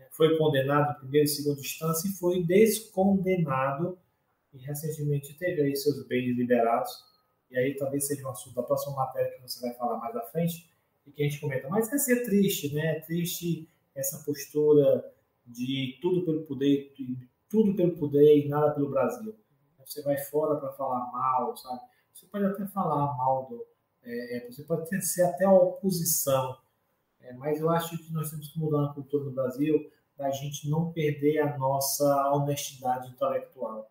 Foi 0.10 0.36
condenado 0.36 0.94
em 0.94 1.00
primeira 1.02 1.26
e 1.26 1.28
segunda 1.28 1.60
instância 1.60 2.10
e 2.10 2.14
foi 2.14 2.44
descondenado 2.44 4.00
e 4.52 4.58
recentemente 4.58 5.38
teve 5.38 5.62
aí 5.62 5.76
seus 5.76 6.04
bens 6.08 6.36
liberados. 6.36 6.92
E 7.52 7.58
aí 7.60 7.76
talvez 7.76 8.08
seja 8.08 8.26
um 8.26 8.32
assunto 8.32 8.56
da 8.56 8.64
próxima 8.64 8.96
matéria 8.96 9.32
que 9.36 9.42
você 9.44 9.62
vai 9.62 9.76
falar 9.76 10.00
mais 10.00 10.16
à 10.16 10.22
frente 10.24 10.68
e 11.06 11.12
que 11.12 11.22
a 11.22 11.30
gente 11.30 11.40
comenta. 11.40 11.70
Mas 11.70 11.88
vai 11.88 12.00
ser 12.00 12.24
triste, 12.24 12.74
né? 12.74 12.98
É 12.98 13.00
triste 13.02 13.70
essa 13.94 14.24
postura 14.26 15.06
de 15.46 16.00
tudo 16.02 16.26
pelo 16.26 16.42
poder, 16.46 16.96
tudo 17.48 17.76
pelo 17.76 17.96
poder 17.96 18.44
e 18.44 18.48
nada 18.50 18.72
pelo 18.72 18.90
Brasil. 18.90 19.36
Você 19.86 20.02
vai 20.02 20.18
fora 20.18 20.60
para 20.60 20.74
falar 20.74 21.12
mal, 21.12 21.56
sabe? 21.56 21.89
Você 22.20 22.28
pode 22.28 22.46
até 22.46 22.66
falar 22.68 23.18
mal 23.18 23.48
do, 23.50 23.66
é, 24.04 24.38
é 24.38 24.52
você 24.52 24.64
pode 24.64 24.90
ser 25.06 25.24
até 25.24 25.46
a 25.46 25.52
oposição, 25.52 26.58
é, 27.22 27.34
mas 27.34 27.60
eu 27.60 27.70
acho 27.70 27.98
que 27.98 28.12
nós 28.12 28.30
temos 28.30 28.50
que 28.50 28.60
mudar 28.60 28.86
a 28.86 28.94
cultura 28.94 29.26
no 29.26 29.32
Brasil 29.32 29.92
da 30.18 30.30
gente 30.32 30.70
não 30.70 30.92
perder 30.92 31.40
a 31.40 31.58
nossa 31.58 32.32
honestidade 32.32 33.10
intelectual 33.10 33.90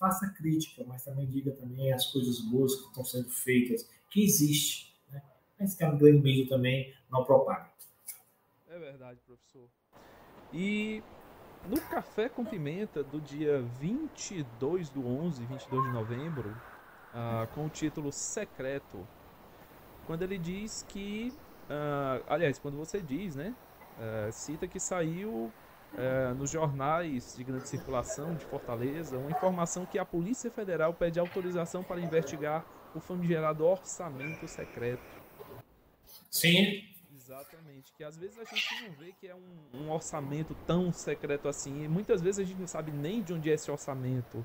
faça 0.00 0.26
crítica, 0.30 0.82
mas 0.88 1.04
também 1.04 1.26
diga 1.26 1.52
também 1.52 1.92
as 1.92 2.06
coisas 2.06 2.40
boas 2.40 2.74
que 2.74 2.86
estão 2.86 3.04
sendo 3.04 3.28
feitas, 3.28 3.86
que 4.10 4.24
existe, 4.24 4.96
né? 5.12 5.22
mas 5.58 5.74
que 5.74 5.84
a 5.84 5.90
grande 5.90 6.22
mídia 6.22 6.48
também 6.48 6.94
não 7.10 7.22
propaga. 7.22 7.70
É 8.66 8.78
verdade, 8.78 9.20
professor. 9.26 9.68
E 10.54 11.02
no 11.68 11.78
Café 11.82 12.30
com 12.30 12.46
Pimenta 12.46 13.04
do 13.04 13.20
dia 13.20 13.60
22 13.78 14.88
do 14.88 15.06
11, 15.06 15.44
22 15.44 15.84
de 15.84 15.92
novembro, 15.92 16.56
uh, 17.14 17.46
com 17.54 17.66
o 17.66 17.68
título 17.68 18.12
Secreto, 18.12 19.06
quando 20.06 20.22
ele 20.22 20.38
diz 20.38 20.84
que, 20.88 21.32
uh, 21.68 22.24
aliás, 22.28 22.58
quando 22.58 22.76
você 22.76 23.00
diz, 23.00 23.36
né, 23.36 23.54
uh, 23.98 24.32
cita 24.32 24.66
que 24.66 24.80
saiu 24.80 25.52
é, 25.96 26.32
nos 26.34 26.50
jornais 26.50 27.34
de 27.36 27.42
grande 27.42 27.68
circulação 27.68 28.34
de 28.34 28.44
Fortaleza 28.44 29.18
uma 29.18 29.30
informação 29.30 29.84
que 29.84 29.98
a 29.98 30.04
Polícia 30.04 30.50
Federal 30.50 30.94
pede 30.94 31.18
autorização 31.18 31.82
para 31.82 32.00
investigar 32.00 32.64
o 32.94 33.00
famigerado 33.00 33.64
orçamento 33.64 34.46
secreto. 34.46 35.02
Sim. 36.30 36.84
Exatamente. 37.14 37.92
Que 37.96 38.02
às 38.02 38.16
vezes 38.16 38.38
a 38.38 38.44
gente 38.44 38.82
não 38.82 38.92
vê 38.92 39.12
que 39.12 39.28
é 39.28 39.34
um, 39.34 39.82
um 39.82 39.90
orçamento 39.90 40.54
tão 40.66 40.92
secreto 40.92 41.48
assim. 41.48 41.84
E 41.84 41.88
muitas 41.88 42.20
vezes 42.20 42.44
a 42.44 42.48
gente 42.48 42.58
não 42.58 42.66
sabe 42.66 42.90
nem 42.90 43.22
de 43.22 43.32
onde 43.32 43.50
é 43.50 43.54
esse 43.54 43.70
orçamento. 43.70 44.44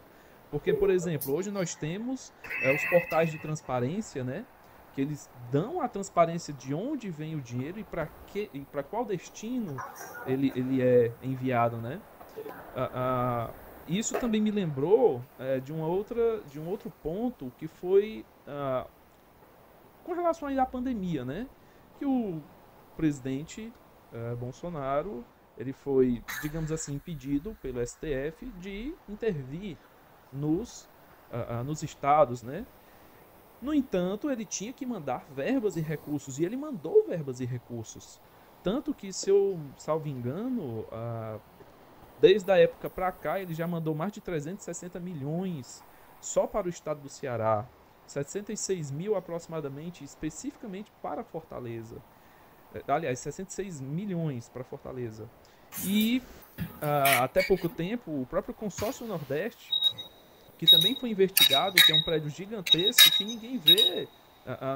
Porque, 0.52 0.74
por 0.74 0.90
exemplo, 0.90 1.34
hoje 1.34 1.52
nós 1.52 1.76
temos 1.76 2.32
é, 2.62 2.74
os 2.74 2.84
portais 2.86 3.32
de 3.32 3.40
transparência, 3.40 4.24
né? 4.24 4.46
que 4.96 5.02
eles 5.02 5.30
dão 5.52 5.82
a 5.82 5.90
transparência 5.90 6.54
de 6.54 6.74
onde 6.74 7.10
vem 7.10 7.36
o 7.36 7.42
dinheiro 7.42 7.78
e 7.78 7.84
para 7.84 8.08
que 8.28 8.50
e 8.54 8.62
para 8.62 8.82
qual 8.82 9.04
destino 9.04 9.76
ele, 10.26 10.54
ele 10.56 10.82
é 10.82 11.12
enviado, 11.22 11.76
né? 11.78 12.00
Ah, 12.74 12.90
ah, 12.94 13.54
isso 13.90 14.18
também 14.18 14.42
me 14.42 14.52
lembrou 14.52 15.22
é, 15.38 15.60
de 15.60 15.74
uma 15.74 15.86
outra 15.86 16.40
de 16.50 16.60
um 16.62 16.70
outro 16.70 16.90
ponto 17.04 17.52
que 17.58 17.68
foi 17.68 18.26
ah, 18.48 18.88
com 20.06 20.14
relação 20.14 20.48
à 20.48 20.66
pandemia, 20.66 21.26
né? 21.26 21.46
Que 22.00 22.06
o 22.06 22.42
presidente 22.96 23.74
é, 24.14 24.34
Bolsonaro 24.36 25.26
ele 25.58 25.74
foi, 25.74 26.24
digamos 26.42 26.72
assim, 26.72 26.96
impedido 26.96 27.58
pelo 27.62 27.86
STF 27.86 28.46
de 28.60 28.94
intervir 29.08 29.78
nos 30.36 30.88
nos 31.66 31.84
estados, 31.84 32.44
né? 32.44 32.66
No 33.62 33.74
entanto, 33.74 34.30
ele 34.30 34.46
tinha 34.46 34.72
que 34.72 34.86
mandar 34.86 35.26
verbas 35.32 35.76
e 35.76 35.82
recursos, 35.82 36.40
e 36.40 36.46
ele 36.46 36.56
mandou 36.56 37.06
verbas 37.08 37.40
e 37.40 37.46
recursos. 37.46 38.22
Tanto 38.64 38.94
que, 38.94 39.14
se 39.14 39.30
eu 39.30 39.60
salvo 39.78 40.08
engano, 40.08 40.86
uh, 40.92 41.40
desde 42.20 42.52
a 42.52 42.58
época 42.58 42.90
para 42.90 43.12
cá, 43.12 43.40
ele 43.40 43.54
já 43.54 43.68
mandou 43.68 43.96
mais 43.96 44.12
de 44.12 44.22
360 44.22 45.00
milhões 45.00 45.84
só 46.20 46.46
para 46.46 46.68
o 46.68 46.70
estado 46.70 47.02
do 47.02 47.10
Ceará. 47.10 47.66
76 48.08 48.92
mil 48.92 49.16
aproximadamente, 49.16 50.04
especificamente 50.04 50.92
para 51.02 51.24
Fortaleza. 51.24 51.98
Eh, 52.74 52.84
aliás, 52.88 53.20
66 53.20 53.82
milhões 53.82 54.48
para 54.48 54.64
Fortaleza. 54.64 55.28
E 55.84 56.22
uh, 56.60 57.24
até 57.24 57.42
pouco 57.44 57.68
tempo, 57.68 58.22
o 58.22 58.26
próprio 58.28 58.54
consórcio 58.54 59.08
Nordeste 59.08 59.72
que 60.58 60.66
também 60.66 60.96
foi 60.96 61.10
investigado, 61.10 61.76
que 61.76 61.92
é 61.92 61.96
um 61.96 62.04
prédio 62.04 62.30
gigantesco 62.30 63.12
que 63.12 63.26
ninguém 63.26 63.58
vê 63.58 64.08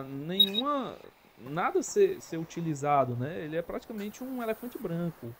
nenhuma 0.07 0.97
nada 1.37 1.81
ser, 1.81 2.21
ser 2.21 2.37
utilizado, 2.37 3.15
né? 3.15 3.43
Ele 3.43 3.55
é 3.55 3.61
praticamente 3.61 4.23
um 4.23 4.43
elefante 4.43 4.77
branco. 4.77 5.33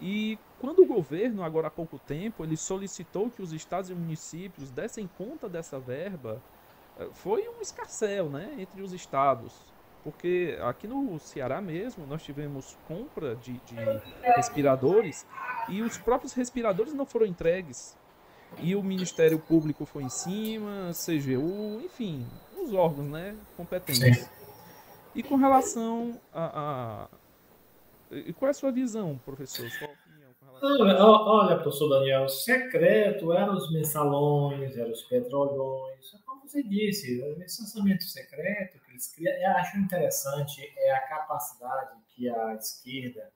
E 0.00 0.38
quando 0.60 0.80
o 0.82 0.86
governo, 0.86 1.42
agora 1.42 1.66
há 1.66 1.70
pouco 1.70 1.98
tempo, 1.98 2.44
ele 2.44 2.56
solicitou 2.56 3.30
que 3.30 3.42
os 3.42 3.52
estados 3.52 3.90
e 3.90 3.94
municípios 3.94 4.70
dessem 4.70 5.08
conta 5.18 5.48
dessa 5.48 5.78
verba, 5.78 6.40
uh, 6.98 7.12
foi 7.12 7.48
um 7.48 7.60
escarcel, 7.60 8.28
né, 8.28 8.54
entre 8.58 8.80
os 8.80 8.92
estados. 8.92 9.52
Porque 10.04 10.56
aqui 10.62 10.86
no 10.86 11.18
Ceará 11.18 11.60
mesmo, 11.60 12.06
nós 12.06 12.22
tivemos 12.22 12.78
compra 12.86 13.34
de, 13.36 13.52
de 13.52 13.74
respiradores 14.22 15.26
e 15.68 15.82
os 15.82 15.98
próprios 15.98 16.32
respiradores 16.32 16.94
não 16.94 17.04
foram 17.04 17.26
entregues 17.26 17.96
e 18.60 18.74
o 18.74 18.82
Ministério 18.82 19.38
Público 19.38 19.84
foi 19.84 20.04
em 20.04 20.08
cima, 20.08 20.90
CGU, 20.92 21.80
enfim, 21.84 22.26
os 22.56 22.72
órgãos 22.72 23.08
né, 23.08 23.36
competentes. 23.56 24.18
Sim. 24.18 24.28
E 25.14 25.22
com 25.22 25.36
relação 25.36 26.20
a, 26.32 27.08
a, 28.10 28.16
E 28.16 28.32
qual 28.32 28.48
é 28.48 28.50
a 28.50 28.54
sua 28.54 28.70
visão, 28.70 29.18
professor? 29.24 29.68
Sua 29.70 29.88
opinião 29.88 30.08
olha, 30.62 31.04
olha, 31.04 31.58
professor 31.58 31.88
Daniel, 31.88 32.28
secreto 32.28 33.32
eram 33.32 33.56
os 33.56 33.72
mensalões, 33.72 34.76
eram 34.76 34.90
os 34.90 35.02
petrolões, 35.02 36.14
é 36.14 36.18
como 36.24 36.42
você 36.42 36.62
disse, 36.62 37.20
esse 37.42 37.62
orçamento 37.62 38.04
secreto 38.04 38.78
que 38.84 38.90
eles 38.90 39.12
criam, 39.14 39.34
eu 39.34 39.50
acho 39.52 39.78
interessante 39.78 40.62
é 40.76 40.92
a 40.92 41.08
capacidade 41.08 41.96
que 42.14 42.28
a 42.28 42.54
esquerda 42.54 43.30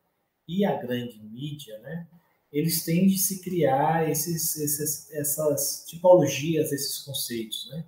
e 0.49 0.65
a 0.65 0.77
grande 0.77 1.23
mídia, 1.23 1.79
né, 1.81 2.07
eles 2.53 2.85
têm 2.85 3.07
de 3.07 3.19
se 3.19 3.43
criar 3.43 4.09
esses, 4.11 4.57
esses, 4.57 5.11
essas 5.13 5.85
tipologias, 5.87 6.71
esses 6.71 6.99
conceitos, 6.99 7.71
né? 7.71 7.85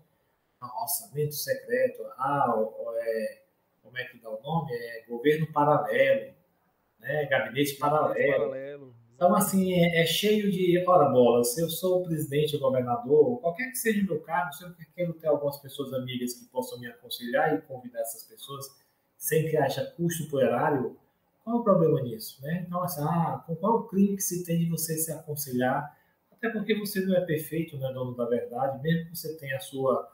Ah, 0.61 0.83
orçamento 0.83 1.35
secreto, 1.35 2.03
ah, 2.17 2.55
é, 2.97 3.43
como 3.83 3.99
é 3.99 4.05
que 4.05 4.19
dá 4.19 4.31
o 4.31 4.41
nome? 4.43 4.73
É 4.73 5.05
governo 5.07 5.53
paralelo, 5.53 6.33
né? 6.99 7.27
Gabinete 7.27 7.77
paralelo. 7.77 8.49
paralelo. 8.49 8.95
Então, 9.15 9.35
assim, 9.35 9.73
é, 9.73 10.03
é, 10.03 10.07
cheio 10.07 10.51
de, 10.51 10.83
ora 10.87 11.09
bola, 11.11 11.45
se 11.45 11.61
eu 11.61 11.69
sou 11.69 12.01
o 12.01 12.05
presidente, 12.05 12.57
o 12.57 12.61
governador, 12.61 13.41
qualquer 13.41 13.71
que 13.71 13.77
seja 13.77 14.01
o 14.01 14.05
meu 14.05 14.21
cargo, 14.21 14.53
se 14.53 14.65
eu 14.65 14.75
quero 14.95 15.13
ter 15.15 15.29
algumas 15.29 15.59
pessoas 15.59 15.93
amigas 15.93 16.35
que 16.35 16.47
possam 16.47 16.81
me 16.81 16.89
aconselhar 16.89 17.55
e 17.55 17.61
convidar 17.63 18.01
essas 18.01 18.25
pessoas 18.25 18.67
sem 19.17 19.49
que 19.49 19.57
haja 19.57 19.85
custo 19.97 20.29
por 20.29 20.43
horário, 20.43 20.99
qual 21.45 21.59
é 21.59 21.61
o 21.61 21.63
problema 21.63 22.01
nisso? 22.01 22.41
Né? 22.43 22.65
Então, 22.67 22.83
assim, 22.83 23.03
ah, 23.03 23.45
qual 23.47 23.77
é 23.77 23.77
o 23.77 23.83
crime 23.85 24.17
que 24.17 24.23
se 24.23 24.45
tem 24.45 24.59
de 24.59 24.71
você 24.71 24.97
se 24.97 25.13
aconselhar? 25.13 25.95
Até 26.33 26.49
porque 26.49 26.75
você 26.75 27.05
não 27.05 27.15
é 27.15 27.21
perfeito, 27.21 27.77
não 27.77 27.91
é 27.91 27.93
dono 27.93 28.17
da 28.17 28.25
verdade, 28.25 28.83
mesmo 28.83 29.11
que 29.11 29.17
você 29.17 29.37
tenha 29.37 29.57
a 29.57 29.61
sua, 29.61 30.11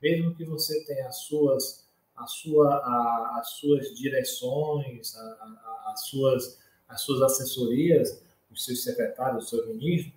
mesmo 0.00 0.34
que 0.34 0.44
você 0.44 0.84
tenha 0.84 1.08
as 1.08 1.16
suas, 1.20 1.88
a 2.14 2.26
sua, 2.26 2.68
a, 2.76 3.38
as 3.40 3.48
suas 3.52 3.94
direções, 3.94 5.16
a, 5.16 5.20
a, 5.22 5.92
as, 5.92 6.06
suas, 6.06 6.58
as 6.86 7.00
suas 7.00 7.22
assessorias, 7.22 8.22
os 8.50 8.64
seus 8.64 8.84
secretários, 8.84 9.44
os 9.44 9.50
seus 9.50 9.66
ministros, 9.66 10.14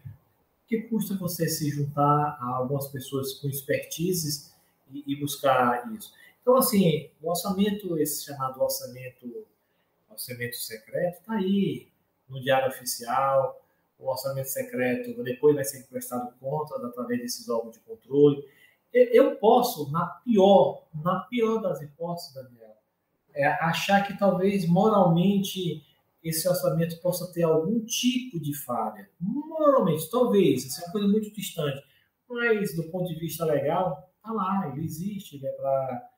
que 0.68 0.82
custa 0.82 1.16
você 1.16 1.48
se 1.48 1.70
juntar 1.70 2.38
a 2.42 2.56
algumas 2.58 2.88
pessoas 2.88 3.36
com 3.36 3.48
expertises 3.48 4.54
e, 4.92 5.02
e 5.08 5.16
buscar 5.16 5.90
isso? 5.94 6.14
Então, 6.42 6.58
assim, 6.58 7.10
o 7.22 7.30
orçamento, 7.30 7.98
esse 7.98 8.26
chamado 8.26 8.62
orçamento 8.62 9.46
orçamento 10.18 10.58
secreto 10.58 11.20
está 11.20 11.34
aí 11.34 11.88
no 12.28 12.42
Diário 12.42 12.70
Oficial. 12.70 13.64
O 14.00 14.10
orçamento 14.10 14.50
secreto 14.50 15.24
depois 15.24 15.56
vai 15.56 15.64
ser 15.64 15.84
prestado 15.88 16.34
conta 16.40 16.76
através 16.76 17.22
desses 17.22 17.48
órgãos 17.48 17.76
de 17.76 17.80
controle. 17.82 18.44
Eu 18.94 19.36
posso, 19.36 19.92
na 19.92 20.06
pior, 20.06 20.88
na 20.94 21.20
pior 21.22 21.60
das 21.60 21.82
hipóteses, 21.82 22.34
Daniel, 22.34 22.76
é 23.34 23.48
achar 23.48 24.06
que 24.06 24.18
talvez 24.18 24.68
moralmente 24.68 25.84
esse 26.24 26.48
orçamento 26.50 27.00
possa 27.00 27.32
ter 27.32 27.44
algum 27.44 27.86
tipo 27.86 28.40
de 28.40 28.56
falha. 28.56 29.10
Moralmente, 29.20 30.10
talvez, 30.10 30.66
isso 30.66 30.82
é 30.82 30.86
uma 30.86 30.92
coisa 30.92 31.08
muito 31.08 31.32
distante. 31.32 31.84
mas 32.28 32.76
do 32.76 32.90
ponto 32.90 33.08
de 33.08 33.20
vista 33.20 33.46
legal, 33.46 34.12
tá 34.22 34.32
lá, 34.32 34.72
ele 34.72 34.84
existe, 34.84 35.36
ele 35.36 35.48
é 35.48 35.52
pra, 35.52 36.10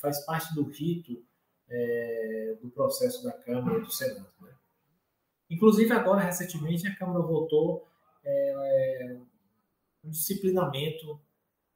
faz 0.00 0.24
parte 0.24 0.54
do 0.54 0.62
rito 0.62 1.22
é, 1.70 2.56
do 2.60 2.68
processo 2.70 3.22
da 3.22 3.32
Câmara 3.32 3.78
e 3.78 3.82
do 3.82 3.90
Senado. 3.90 4.26
Né? 4.40 4.50
Inclusive, 5.48 5.92
agora, 5.92 6.20
recentemente, 6.20 6.86
a 6.86 6.96
Câmara 6.96 7.20
votou 7.20 7.86
é, 8.24 9.16
um 10.04 10.10
disciplinamento, 10.10 11.20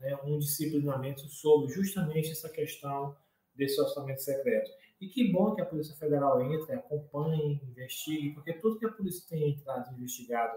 né, 0.00 0.16
um 0.24 0.38
disciplinamento 0.38 1.28
sobre 1.28 1.72
justamente 1.72 2.30
essa 2.30 2.48
questão 2.48 3.16
desse 3.54 3.80
orçamento 3.80 4.20
secreto. 4.20 4.70
E 5.00 5.08
que 5.08 5.30
bom 5.30 5.54
que 5.54 5.60
a 5.60 5.66
Polícia 5.66 5.94
Federal 5.96 6.40
entre, 6.40 6.74
acompanhe, 6.74 7.60
investigue, 7.62 8.30
porque 8.30 8.52
tudo 8.54 8.78
que 8.78 8.86
a 8.86 8.92
polícia 8.92 9.24
tem 9.28 9.50
entrado 9.50 9.94
investigado 9.94 10.56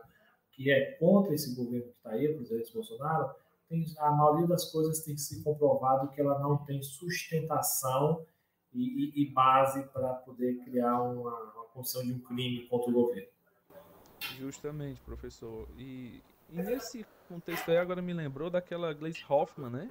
que 0.51 0.71
é 0.71 0.93
contra 0.93 1.35
esse 1.35 1.53
governo 1.53 1.85
que 1.85 1.97
está 1.97 2.11
aí, 2.11 2.27
o 2.27 2.35
presidente 2.35 2.73
Bolsonaro, 2.73 3.31
tem, 3.69 3.85
a 3.99 4.11
maioria 4.11 4.47
das 4.47 4.71
coisas 4.71 5.01
tem 5.01 5.13
que 5.13 5.21
ser 5.21 5.43
comprovado 5.43 6.09
que 6.09 6.19
ela 6.19 6.39
não 6.39 6.57
tem 6.65 6.81
sustentação 6.81 8.25
e, 8.77 9.23
e, 9.23 9.25
base 9.31 9.83
para 9.87 10.13
poder 10.15 10.57
criar 10.63 11.01
uma, 11.01 11.31
uma 11.31 11.63
condição 11.73 12.03
de 12.03 12.13
um 12.13 12.19
crime 12.19 12.67
contra 12.67 12.89
o 12.89 12.93
governo. 12.93 13.27
Justamente, 14.37 15.01
professor. 15.01 15.67
E, 15.77 16.21
e 16.49 16.61
nesse 16.61 17.05
contexto 17.27 17.69
aí, 17.69 17.77
agora 17.77 18.01
me 18.01 18.13
lembrou 18.13 18.49
daquela 18.49 18.93
Gleice 18.93 19.23
Hoffman, 19.27 19.69
né? 19.69 19.89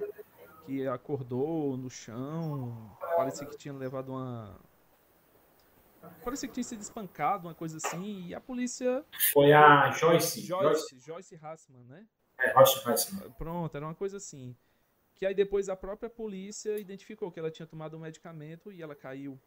Que 0.65 0.87
acordou 0.87 1.77
no 1.77 1.89
chão, 1.89 2.97
parecia 3.15 3.47
que 3.47 3.57
tinha 3.57 3.73
levado 3.73 4.09
uma, 4.09 4.59
Parecia 6.23 6.47
que 6.47 6.53
tinha 6.53 6.63
sido 6.63 6.81
espancado, 6.81 7.47
uma 7.47 7.55
coisa 7.55 7.77
assim, 7.77 8.27
e 8.27 8.35
a 8.35 8.39
polícia. 8.39 9.03
Foi 9.33 9.53
a 9.53 9.91
Joyce. 9.91 10.41
Joyce, 10.41 10.99
Joyce 10.99 11.39
Hassman, 11.41 11.83
né? 11.85 12.05
É, 12.39 12.53
Joyce 12.53 12.89
Hassman. 12.89 13.31
Pronto, 13.31 13.75
era 13.75 13.85
uma 13.85 13.95
coisa 13.95 14.17
assim. 14.17 14.55
Que 15.17 15.25
aí 15.25 15.33
depois 15.33 15.67
a 15.67 15.75
própria 15.75 16.09
polícia 16.09 16.77
identificou 16.77 17.31
que 17.31 17.39
ela 17.39 17.51
tinha 17.51 17.65
tomado 17.65 17.97
um 17.97 17.99
medicamento 17.99 18.71
e 18.71 18.81
ela 18.81 18.95
caiu. 18.95 19.39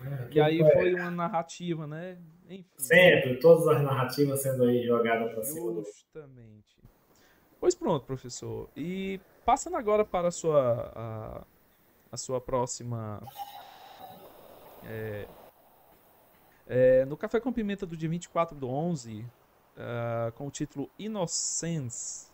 É, 0.00 0.28
que 0.28 0.40
aí 0.40 0.60
é. 0.60 0.72
foi 0.72 0.94
uma 0.94 1.10
narrativa, 1.10 1.86
né? 1.86 2.18
Enfim. 2.48 2.64
Sempre, 2.76 3.40
todas 3.40 3.66
as 3.66 3.82
narrativas 3.82 4.40
sendo 4.40 4.64
aí 4.64 4.84
jogadas 4.84 5.32
para 5.32 5.42
cima. 5.42 5.82
Justamente. 5.82 6.76
Pois 7.58 7.74
pronto, 7.74 8.06
professor. 8.06 8.68
E 8.76 9.20
passando 9.44 9.76
agora 9.76 10.04
para 10.04 10.28
a 10.28 10.30
sua, 10.30 10.92
a, 10.94 11.46
a 12.12 12.16
sua 12.16 12.40
próxima 12.40 13.22
é, 14.84 15.26
é, 16.66 17.04
no 17.04 17.16
Café 17.16 17.40
com 17.40 17.52
Pimenta 17.52 17.86
do 17.86 17.96
dia 17.96 18.08
24 18.08 18.56
do 18.56 18.68
11, 18.68 19.20
uh, 19.20 19.26
ah, 19.76 20.32
com 20.34 20.46
o 20.46 20.50
título 20.50 20.90
Innocence, 20.98 22.31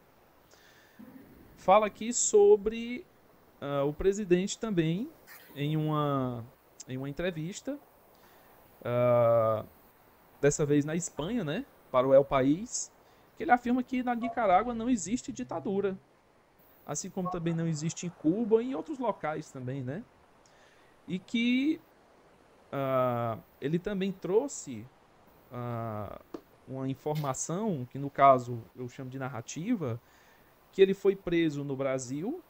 fala 1.58 1.86
aqui 1.86 2.12
sobre 2.12 3.04
uh, 3.60 3.86
o 3.86 3.92
presidente 3.92 4.58
também, 4.58 5.10
em 5.54 5.76
uma, 5.76 6.44
em 6.88 6.96
uma 6.96 7.08
entrevista, 7.08 7.78
uh, 8.80 9.66
dessa 10.40 10.64
vez 10.64 10.84
na 10.84 10.94
Espanha, 10.94 11.44
né, 11.44 11.66
para 11.90 12.06
o 12.06 12.14
El 12.14 12.24
País, 12.24 12.90
que 13.36 13.42
ele 13.42 13.50
afirma 13.50 13.82
que 13.82 14.02
na 14.02 14.14
Nicarágua 14.14 14.72
não 14.72 14.88
existe 14.88 15.32
ditadura, 15.32 15.98
assim 16.86 17.10
como 17.10 17.30
também 17.30 17.52
não 17.52 17.66
existe 17.66 18.06
em 18.06 18.10
Cuba 18.10 18.62
e 18.62 18.70
em 18.70 18.74
outros 18.74 18.98
locais 18.98 19.50
também, 19.50 19.82
né? 19.82 20.02
E 21.06 21.18
que 21.18 21.80
uh, 22.72 23.38
ele 23.60 23.78
também 23.78 24.12
trouxe 24.12 24.86
uma 26.66 26.86
informação, 26.88 27.86
que 27.90 27.98
no 27.98 28.10
caso 28.10 28.62
eu 28.76 28.86
chamo 28.86 29.08
de 29.08 29.18
narrativa, 29.18 29.98
que 30.72 30.82
ele 30.82 30.94
foi 30.94 31.16
preso 31.16 31.64
no 31.64 31.76
Brasil 31.76 32.42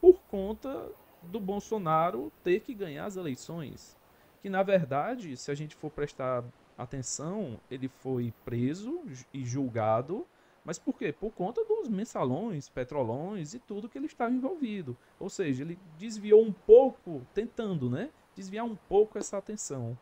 por 0.00 0.20
conta 0.22 0.90
do 1.22 1.38
Bolsonaro 1.38 2.32
ter 2.42 2.60
que 2.60 2.74
ganhar 2.74 3.06
as 3.06 3.16
eleições. 3.16 3.96
Que 4.40 4.48
na 4.48 4.62
verdade, 4.62 5.36
se 5.36 5.50
a 5.50 5.54
gente 5.54 5.76
for 5.76 5.90
prestar 5.90 6.44
atenção, 6.76 7.60
ele 7.70 7.88
foi 7.88 8.32
preso 8.44 9.00
e 9.32 9.44
julgado, 9.44 10.26
mas 10.64 10.78
por 10.78 10.96
quê? 10.96 11.12
Por 11.12 11.32
conta 11.32 11.64
dos 11.64 11.88
mensalões, 11.88 12.68
petrolões 12.68 13.54
e 13.54 13.58
tudo 13.58 13.88
que 13.88 13.98
ele 13.98 14.06
estava 14.06 14.32
envolvido. 14.32 14.96
Ou 15.18 15.28
seja, 15.28 15.62
ele 15.62 15.78
desviou 15.98 16.42
um 16.42 16.52
pouco, 16.52 17.26
tentando, 17.34 17.90
né? 17.90 18.10
desviar 18.34 18.64
um 18.64 18.76
pouco 18.76 19.18
essa 19.18 19.38
atenção. 19.38 19.96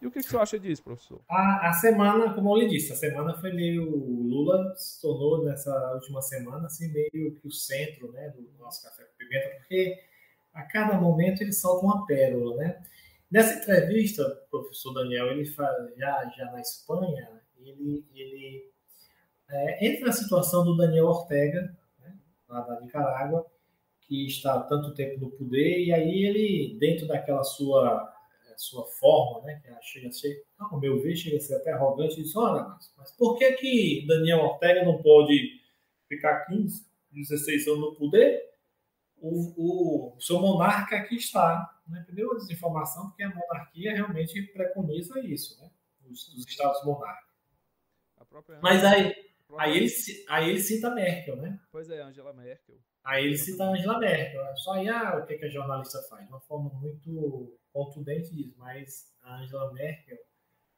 E 0.00 0.06
o 0.06 0.10
que, 0.10 0.20
que 0.20 0.28
você 0.28 0.36
acha 0.36 0.58
disso, 0.58 0.82
professor? 0.82 1.20
A, 1.28 1.70
a, 1.70 1.72
semana, 1.72 2.32
como 2.32 2.50
eu 2.50 2.62
lhe 2.62 2.68
disse, 2.68 2.92
a 2.92 2.96
semana 2.96 3.34
foi 3.34 3.52
meio. 3.52 3.84
Lula 3.84 4.74
se 4.76 5.00
tornou 5.00 5.44
nessa 5.44 5.72
última 5.94 6.22
semana 6.22 6.66
assim, 6.66 6.92
meio 6.92 7.34
que 7.34 7.46
o 7.46 7.50
centro 7.50 8.12
né, 8.12 8.28
do 8.30 8.48
nosso 8.58 8.82
Café 8.84 9.02
com 9.02 9.16
Pimenta, 9.16 9.56
porque 9.56 9.98
a 10.54 10.62
cada 10.62 11.00
momento 11.00 11.42
ele 11.42 11.52
solta 11.52 11.84
uma 11.84 12.06
pérola. 12.06 12.56
Né? 12.56 12.82
Nessa 13.28 13.58
entrevista, 13.58 14.24
professor 14.50 14.94
Daniel, 14.94 15.32
ele 15.32 15.46
faz, 15.46 15.76
já, 15.96 16.32
já 16.36 16.44
na 16.52 16.60
Espanha, 16.60 17.28
ele, 17.58 18.06
ele 18.14 18.70
é, 19.50 19.86
entra 19.86 20.06
na 20.06 20.12
situação 20.12 20.64
do 20.64 20.76
Daniel 20.76 21.06
Ortega, 21.06 21.76
né, 21.98 22.16
lá 22.48 22.60
da 22.60 22.80
Nicarágua, 22.80 23.44
que 24.02 24.26
está 24.26 24.54
há 24.54 24.60
tanto 24.60 24.94
tempo 24.94 25.20
no 25.20 25.30
poder, 25.30 25.84
e 25.84 25.92
aí 25.92 26.24
ele, 26.24 26.78
dentro 26.78 27.06
daquela 27.06 27.42
sua 27.42 28.14
sua 28.60 28.84
forma, 28.84 29.46
né, 29.46 29.60
que 29.60 29.86
chega 29.86 30.08
a 30.08 30.12
ser, 30.12 30.44
ao 30.58 30.80
meu 30.80 31.00
ver, 31.00 31.16
chega 31.16 31.36
a 31.36 31.40
ser 31.40 31.54
até 31.56 31.72
arrogante, 31.72 32.20
e 32.20 32.24
diz, 32.24 32.34
olha, 32.34 32.62
mas, 32.64 32.92
mas 32.96 33.12
por 33.12 33.38
que 33.38 33.52
que 33.52 34.04
Daniel 34.06 34.40
Ortega 34.40 34.84
não 34.84 35.00
pode 35.00 35.60
ficar 36.08 36.44
15, 36.46 36.86
16 37.12 37.68
anos 37.68 37.80
no 37.80 37.94
poder? 37.94 38.42
O, 39.20 39.54
o, 39.56 40.16
o 40.16 40.20
seu 40.20 40.40
monarca 40.40 40.96
aqui 40.96 41.16
está. 41.16 41.80
Né? 41.88 42.02
Primeiro, 42.04 42.32
a 42.32 42.36
desinformação, 42.36 43.08
porque 43.08 43.22
a 43.22 43.34
monarquia 43.34 43.94
realmente 43.94 44.42
preconiza 44.52 45.18
isso, 45.20 45.60
né? 45.60 45.70
os, 46.10 46.28
os 46.34 46.46
estados 46.46 46.84
monárquicos. 46.84 47.28
Mas 48.62 48.84
aí, 48.84 49.14
aí, 49.56 49.76
ele, 49.76 49.88
aí 50.28 50.50
ele 50.50 50.60
cita 50.60 50.90
Merkel, 50.90 51.36
né? 51.36 51.58
Pois 51.70 51.88
é, 51.88 52.02
Angela 52.02 52.32
Merkel. 52.32 52.76
Aí 53.08 53.24
ele 53.24 53.38
cita 53.38 53.64
a 53.64 53.70
Angela 53.70 53.98
Merkel. 53.98 54.44
Só 54.58 54.74
aí, 54.74 54.86
ah, 54.86 55.18
o 55.22 55.26
que, 55.26 55.38
que 55.38 55.46
a 55.46 55.48
jornalista 55.48 56.02
faz? 56.10 56.26
De 56.26 56.28
uma 56.30 56.40
forma 56.40 56.68
muito 56.74 57.58
contundente 57.72 58.34
diz, 58.34 58.54
mas 58.58 59.10
a 59.22 59.38
Angela 59.38 59.72
Merkel, 59.72 60.18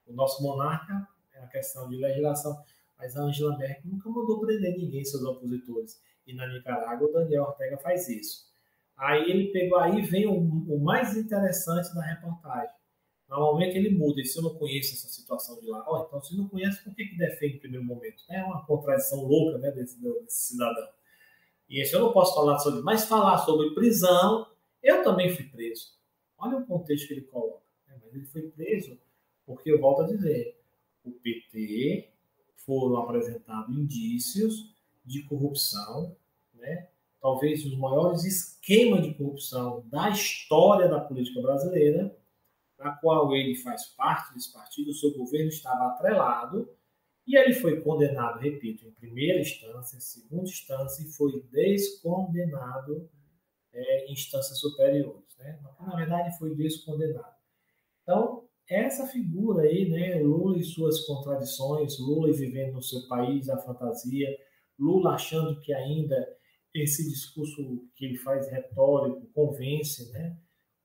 o 0.07 0.13
nosso 0.13 0.41
monarca, 0.41 1.09
é 1.35 1.41
uma 1.41 1.49
questão 1.49 1.89
de 1.89 1.97
legislação, 1.97 2.63
mas 2.97 3.17
a 3.17 3.23
Angela 3.23 3.59
Merkel 3.59 3.91
nunca 3.91 4.09
mandou 4.09 4.39
prender 4.39 4.79
ninguém, 4.79 5.05
seus 5.05 5.25
opositores. 5.25 6.01
E 6.25 6.33
na 6.33 6.47
Nicarágua, 6.47 7.09
o 7.09 7.13
Daniel 7.13 7.43
Ortega 7.43 7.77
faz 7.79 8.09
isso. 8.09 8.49
Aí 8.97 9.29
ele 9.29 9.51
pegou, 9.51 9.79
aí 9.79 10.01
vem 10.01 10.29
o, 10.29 10.39
o 10.39 10.79
mais 10.79 11.17
interessante 11.17 11.93
da 11.93 12.03
reportagem. 12.03 12.77
Normalmente 13.29 13.77
ele 13.77 13.91
muda, 13.99 14.21
e 14.21 14.25
se 14.25 14.39
eu 14.39 14.45
não 14.45 14.55
conheço 14.55 14.95
essa 14.95 15.09
situação 15.09 15.59
de 15.59 15.67
lá, 15.67 15.85
oh, 15.89 16.05
então 16.07 16.23
se 16.23 16.37
não 16.37 16.49
conhece, 16.49 16.85
por 16.85 16.95
que, 16.95 17.07
que 17.07 17.19
defende 17.19 17.55
no 17.55 17.61
primeiro 17.61 17.85
momento? 17.85 18.23
É 18.29 18.41
uma 18.45 18.65
contradição 18.65 19.21
louca 19.25 19.59
né, 19.59 19.73
desse, 19.73 20.01
desse 20.01 20.53
cidadão. 20.53 21.00
E 21.71 21.81
esse 21.81 21.95
eu 21.95 22.01
não 22.01 22.13
posso 22.13 22.35
falar 22.35 22.59
sobre, 22.59 22.83
mas 22.83 23.05
falar 23.05 23.39
sobre 23.39 23.71
prisão, 23.71 24.49
eu 24.83 25.05
também 25.05 25.35
fui 25.35 25.45
preso. 25.45 25.93
Olha 26.37 26.59
o 26.59 26.67
contexto 26.67 27.07
que 27.07 27.15
ele 27.15 27.21
coloca. 27.23 27.63
Né? 27.87 27.97
Mas 28.03 28.13
ele 28.13 28.27
foi 28.27 28.43
preso 28.43 28.99
porque, 29.47 29.71
eu 29.71 29.81
volto 29.81 30.03
a 30.03 30.07
dizer, 30.07 30.61
o 31.05 31.13
PT 31.13 32.09
foram 32.57 32.97
apresentados 32.97 33.77
indícios 33.77 34.75
de 35.05 35.23
corrupção, 35.23 36.17
né? 36.55 36.89
talvez 37.21 37.65
os 37.65 37.77
maiores 37.77 38.25
esquemas 38.25 39.03
de 39.03 39.15
corrupção 39.15 39.85
da 39.87 40.11
história 40.11 40.89
da 40.89 41.01
política 41.01 41.41
brasileira, 41.41 42.17
na 42.79 42.93
qual 42.93 43.35
ele 43.35 43.55
faz 43.55 43.87
parte 43.87 44.35
desse 44.35 44.53
partido, 44.53 44.91
o 44.91 44.95
seu 44.95 45.13
governo 45.17 45.49
estava 45.49 45.89
atrelado, 45.89 46.69
e 47.31 47.37
ele 47.37 47.55
foi 47.55 47.81
condenado, 47.81 48.41
repito, 48.41 48.85
em 48.85 48.91
primeira 48.91 49.41
instância, 49.41 49.97
em 49.97 50.01
segunda 50.01 50.43
instância, 50.43 51.01
e 51.05 51.13
foi 51.13 51.41
descondenado 51.53 53.09
é, 53.73 54.07
em 54.07 54.13
instâncias 54.13 54.59
superiores. 54.59 55.37
Né? 55.39 55.61
Na 55.79 55.95
verdade, 55.95 56.37
foi 56.37 56.57
descondenado. 56.57 57.37
Então, 58.03 58.49
essa 58.69 59.07
figura 59.07 59.63
aí, 59.63 59.89
né, 59.89 60.17
Lula 60.17 60.59
e 60.59 60.65
suas 60.65 61.07
contradições, 61.07 62.01
Lula 62.01 62.33
vivendo 62.33 62.73
no 62.73 62.83
seu 62.83 63.07
país 63.07 63.49
a 63.49 63.59
fantasia, 63.59 64.29
Lula 64.77 65.11
achando 65.11 65.61
que 65.61 65.73
ainda 65.73 66.17
esse 66.75 67.09
discurso 67.09 67.89
que 67.95 68.07
ele 68.07 68.17
faz 68.17 68.51
retórico 68.51 69.25
convence, 69.33 70.11
né? 70.13 70.37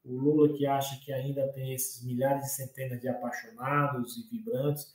O 0.04 0.14
Lula 0.14 0.56
que 0.56 0.68
acha 0.68 1.04
que 1.04 1.12
ainda 1.12 1.48
tem 1.54 1.74
esses 1.74 2.06
milhares 2.06 2.46
e 2.46 2.56
centenas 2.56 3.02
de 3.02 3.08
apaixonados 3.08 4.16
e 4.18 4.30
vibrantes, 4.30 4.94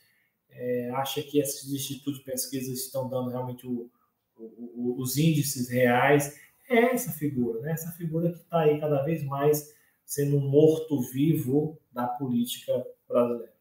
é, 0.53 0.91
acha 0.91 1.23
que 1.23 1.39
esses 1.39 1.71
institutos 1.73 2.19
de 2.19 2.25
pesquisa 2.25 2.73
estão 2.73 3.09
dando 3.09 3.31
realmente 3.31 3.67
o, 3.67 3.91
o, 4.37 4.97
os 4.99 5.17
índices 5.17 5.69
reais. 5.69 6.39
É 6.69 6.95
essa 6.95 7.11
figura, 7.13 7.61
né? 7.61 7.73
essa 7.73 7.91
figura 7.93 8.31
que 8.31 8.39
está 8.39 8.61
aí 8.61 8.79
cada 8.79 9.03
vez 9.03 9.25
mais 9.25 9.75
sendo 10.05 10.41
morto-vivo 10.41 11.79
da 11.93 12.07
política 12.07 12.85
brasileira. 13.09 13.53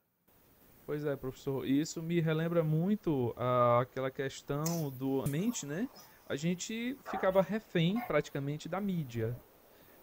Pois 0.86 1.06
é, 1.06 1.16
professor. 1.16 1.68
Isso 1.68 2.02
me 2.02 2.20
relembra 2.20 2.64
muito 2.64 3.34
aquela 3.80 4.12
questão 4.12 4.90
do 4.92 5.24
mente, 5.28 5.66
né? 5.66 5.88
a 6.30 6.36
gente 6.36 6.96
ficava 7.10 7.42
refém 7.42 8.00
praticamente 8.06 8.70
da 8.70 8.80
mídia. 8.80 9.36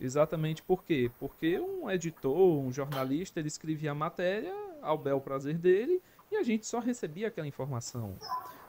Exatamente 0.00 0.60
por 0.60 0.82
quê? 0.82 1.08
Porque 1.20 1.58
um 1.60 1.88
editor, 1.88 2.58
um 2.58 2.72
jornalista, 2.72 3.38
ele 3.38 3.46
escrevia 3.46 3.92
a 3.92 3.94
matéria 3.94 4.52
ao 4.82 4.98
bel 4.98 5.20
prazer 5.20 5.56
dele 5.56 6.02
e 6.30 6.36
a 6.36 6.42
gente 6.42 6.66
só 6.66 6.78
recebia 6.78 7.28
aquela 7.28 7.46
informação. 7.46 8.16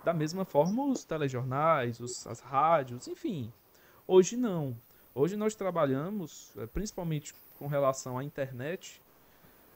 Da 0.03 0.13
mesma 0.13 0.45
forma, 0.45 0.85
os 0.85 1.03
telejornais, 1.03 1.99
os, 1.99 2.25
as 2.27 2.39
rádios, 2.39 3.07
enfim. 3.07 3.51
Hoje 4.07 4.37
não. 4.37 4.77
Hoje 5.13 5.35
nós 5.35 5.55
trabalhamos, 5.55 6.53
eh, 6.57 6.67
principalmente 6.67 7.33
com 7.57 7.67
relação 7.67 8.17
à 8.17 8.23
internet, 8.23 9.01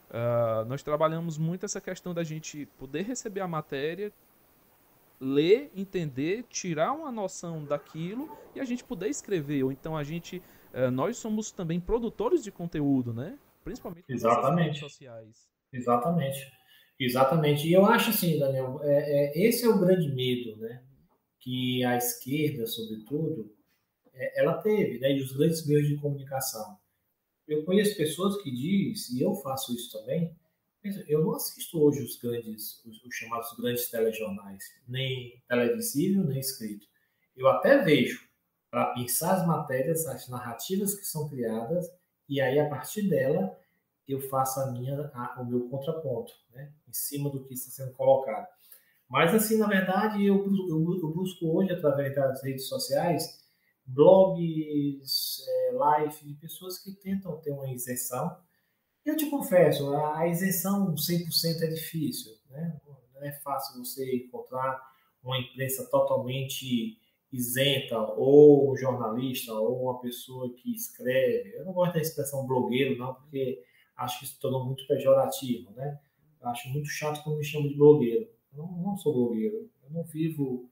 uh, 0.09 0.63
nós 0.65 0.83
trabalhamos 0.83 1.37
muito 1.37 1.65
essa 1.65 1.81
questão 1.81 2.13
da 2.13 2.23
gente 2.23 2.67
poder 2.77 3.01
receber 3.01 3.41
a 3.41 3.47
matéria, 3.47 4.13
ler, 5.19 5.71
entender, 5.75 6.43
tirar 6.43 6.93
uma 6.93 7.11
noção 7.11 7.65
daquilo 7.65 8.29
e 8.55 8.59
a 8.59 8.63
gente 8.63 8.83
poder 8.83 9.09
escrever. 9.09 9.63
Ou 9.63 9.71
então 9.71 9.97
a 9.97 10.03
gente, 10.03 10.41
uh, 10.73 10.91
nós 10.91 11.17
somos 11.17 11.51
também 11.51 11.79
produtores 11.79 12.43
de 12.43 12.51
conteúdo, 12.51 13.11
né? 13.11 13.37
Principalmente 13.63 14.05
Exatamente. 14.07 14.55
nas 14.55 14.65
redes 14.65 14.79
sociais. 14.79 15.49
Exatamente. 15.73 16.51
Exatamente. 17.03 17.67
E 17.67 17.73
eu 17.73 17.83
acho 17.85 18.11
assim, 18.11 18.37
Daniel, 18.37 18.79
é, 18.83 19.39
é, 19.39 19.47
esse 19.47 19.65
é 19.65 19.69
o 19.69 19.79
grande 19.79 20.07
medo, 20.11 20.55
né? 20.57 20.83
Que 21.39 21.83
a 21.83 21.97
esquerda, 21.97 22.67
sobretudo, 22.67 23.51
é, 24.13 24.39
ela 24.39 24.61
teve, 24.61 24.99
né? 24.99 25.11
E 25.11 25.21
os 25.21 25.31
grandes 25.31 25.65
meios 25.65 25.87
de 25.87 25.95
comunicação. 25.97 26.77
Eu 27.47 27.65
conheço 27.65 27.97
pessoas 27.97 28.39
que 28.43 28.51
dizem, 28.51 29.17
e 29.17 29.21
eu 29.21 29.33
faço 29.33 29.73
isso 29.73 29.91
também, 29.91 30.35
eu 31.07 31.21
não 31.23 31.33
assisto 31.33 31.81
hoje 31.81 32.03
os 32.03 32.17
grandes, 32.17 32.83
os, 32.85 33.03
os 33.03 33.15
chamados 33.15 33.51
grandes 33.57 33.89
telejornais, 33.89 34.63
nem 34.87 35.41
televisível, 35.47 36.23
nem 36.23 36.39
escrito. 36.39 36.85
Eu 37.35 37.47
até 37.47 37.79
vejo 37.79 38.27
para 38.69 38.93
pensar 38.93 39.41
as 39.41 39.47
matérias, 39.47 40.05
as 40.05 40.27
narrativas 40.29 40.93
que 40.93 41.05
são 41.05 41.27
criadas, 41.27 41.87
e 42.29 42.39
aí 42.39 42.59
a 42.59 42.69
partir 42.69 43.09
dela 43.09 43.59
eu 44.11 44.21
faço 44.21 44.59
a 44.59 44.71
minha, 44.71 45.11
a, 45.13 45.41
o 45.41 45.45
meu 45.45 45.69
contraponto, 45.69 46.33
né, 46.53 46.71
em 46.87 46.93
cima 46.93 47.29
do 47.29 47.43
que 47.43 47.53
está 47.53 47.71
sendo 47.71 47.93
colocado. 47.93 48.47
Mas, 49.09 49.33
assim, 49.35 49.57
na 49.57 49.67
verdade, 49.67 50.25
eu, 50.25 50.37
eu, 50.69 50.99
eu 51.01 51.13
busco 51.13 51.45
hoje, 51.45 51.73
através 51.73 52.15
das 52.15 52.41
redes 52.43 52.67
sociais, 52.67 53.41
blogs, 53.85 55.45
é, 55.47 55.71
live 55.73 56.25
de 56.25 56.33
pessoas 56.35 56.79
que 56.79 56.93
tentam 56.93 57.37
ter 57.41 57.51
uma 57.51 57.69
isenção. 57.69 58.37
Eu 59.05 59.17
te 59.17 59.29
confesso, 59.29 59.93
a 59.95 60.27
isenção 60.27 60.95
100% 60.95 61.61
é 61.61 61.67
difícil, 61.67 62.31
né? 62.49 62.79
Não 63.13 63.23
é 63.23 63.33
fácil 63.33 63.83
você 63.83 64.15
encontrar 64.15 64.81
uma 65.23 65.37
imprensa 65.37 65.87
totalmente 65.89 66.97
isenta, 67.31 67.97
ou 67.97 68.71
um 68.71 68.77
jornalista, 68.77 69.53
ou 69.53 69.83
uma 69.83 69.99
pessoa 69.99 70.53
que 70.53 70.73
escreve. 70.73 71.55
Eu 71.55 71.65
não 71.65 71.73
gosto 71.73 71.93
da 71.93 72.01
expressão 72.01 72.45
blogueiro, 72.45 72.97
não, 72.97 73.13
porque 73.13 73.61
acho 73.97 74.19
que 74.19 74.27
se 74.27 74.39
tornou 74.39 74.65
muito 74.65 74.85
pejorativo, 74.87 75.71
né? 75.71 75.99
Acho 76.41 76.69
muito 76.69 76.89
chato 76.89 77.23
quando 77.23 77.37
me 77.37 77.43
chamam 77.43 77.67
de 77.67 77.75
blogueiro. 77.75 78.27
Eu 78.51 78.57
não, 78.59 78.71
não 78.71 78.97
sou 78.97 79.13
blogueiro. 79.13 79.69
Eu 79.83 79.91
não 79.91 80.03
vivo 80.03 80.69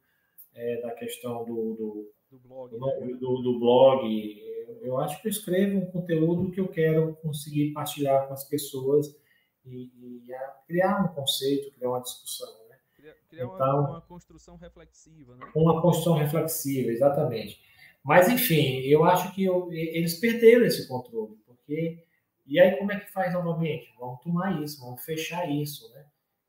é, 0.56 0.82
da 0.82 0.92
questão 0.92 1.46
do, 1.46 1.76
do, 1.76 2.12
do 2.32 2.40
blog. 2.40 2.72
Do, 2.72 2.86
né? 2.86 3.18
do, 3.20 3.42
do, 3.42 3.60
blog. 3.60 4.42
Eu 4.82 4.98
acho 5.00 5.22
que 5.22 5.28
eu 5.28 5.32
escrevo 5.32 5.78
um 5.78 5.92
conteúdo 5.92 6.52
que 6.52 6.60
eu 6.60 6.68
quero 6.68 7.16
conseguir 7.18 7.72
partilhar 7.72 8.28
com 8.28 8.34
as 8.34 8.44
pessoas 8.44 9.16
e, 9.66 9.92
e 9.96 10.24
criar 10.66 11.04
um 11.04 11.14
conceito, 11.14 11.72
criar 11.74 11.90
uma 11.90 12.02
discussão. 12.02 12.50
Né? 12.68 12.78
Criar, 12.96 13.16
então, 13.46 13.80
uma, 13.80 13.90
uma 13.90 14.02
construção 14.02 14.56
reflexiva. 14.58 15.36
Né? 15.36 15.52
Uma 15.56 15.82
construção 15.82 16.16
reflexiva, 16.16 16.90
exatamente. 16.90 17.62
Mas, 18.04 18.30
enfim, 18.30 18.80
eu 18.82 19.04
acho 19.04 19.34
que 19.36 19.44
eu, 19.44 19.72
eles 19.72 20.20
perderam 20.20 20.66
esse 20.66 20.88
controle, 20.88 21.36
porque 21.46 22.04
e 22.50 22.60
aí, 22.60 22.76
como 22.78 22.92
é 22.92 23.00
que 23.00 23.12
faz 23.12 23.32
novamente? 23.32 23.94
Vamos 24.00 24.22
tomar 24.22 24.60
isso, 24.62 24.82
vamos 24.82 25.04
fechar 25.06 25.48
isso, 25.48 25.88
né? 25.94 26.04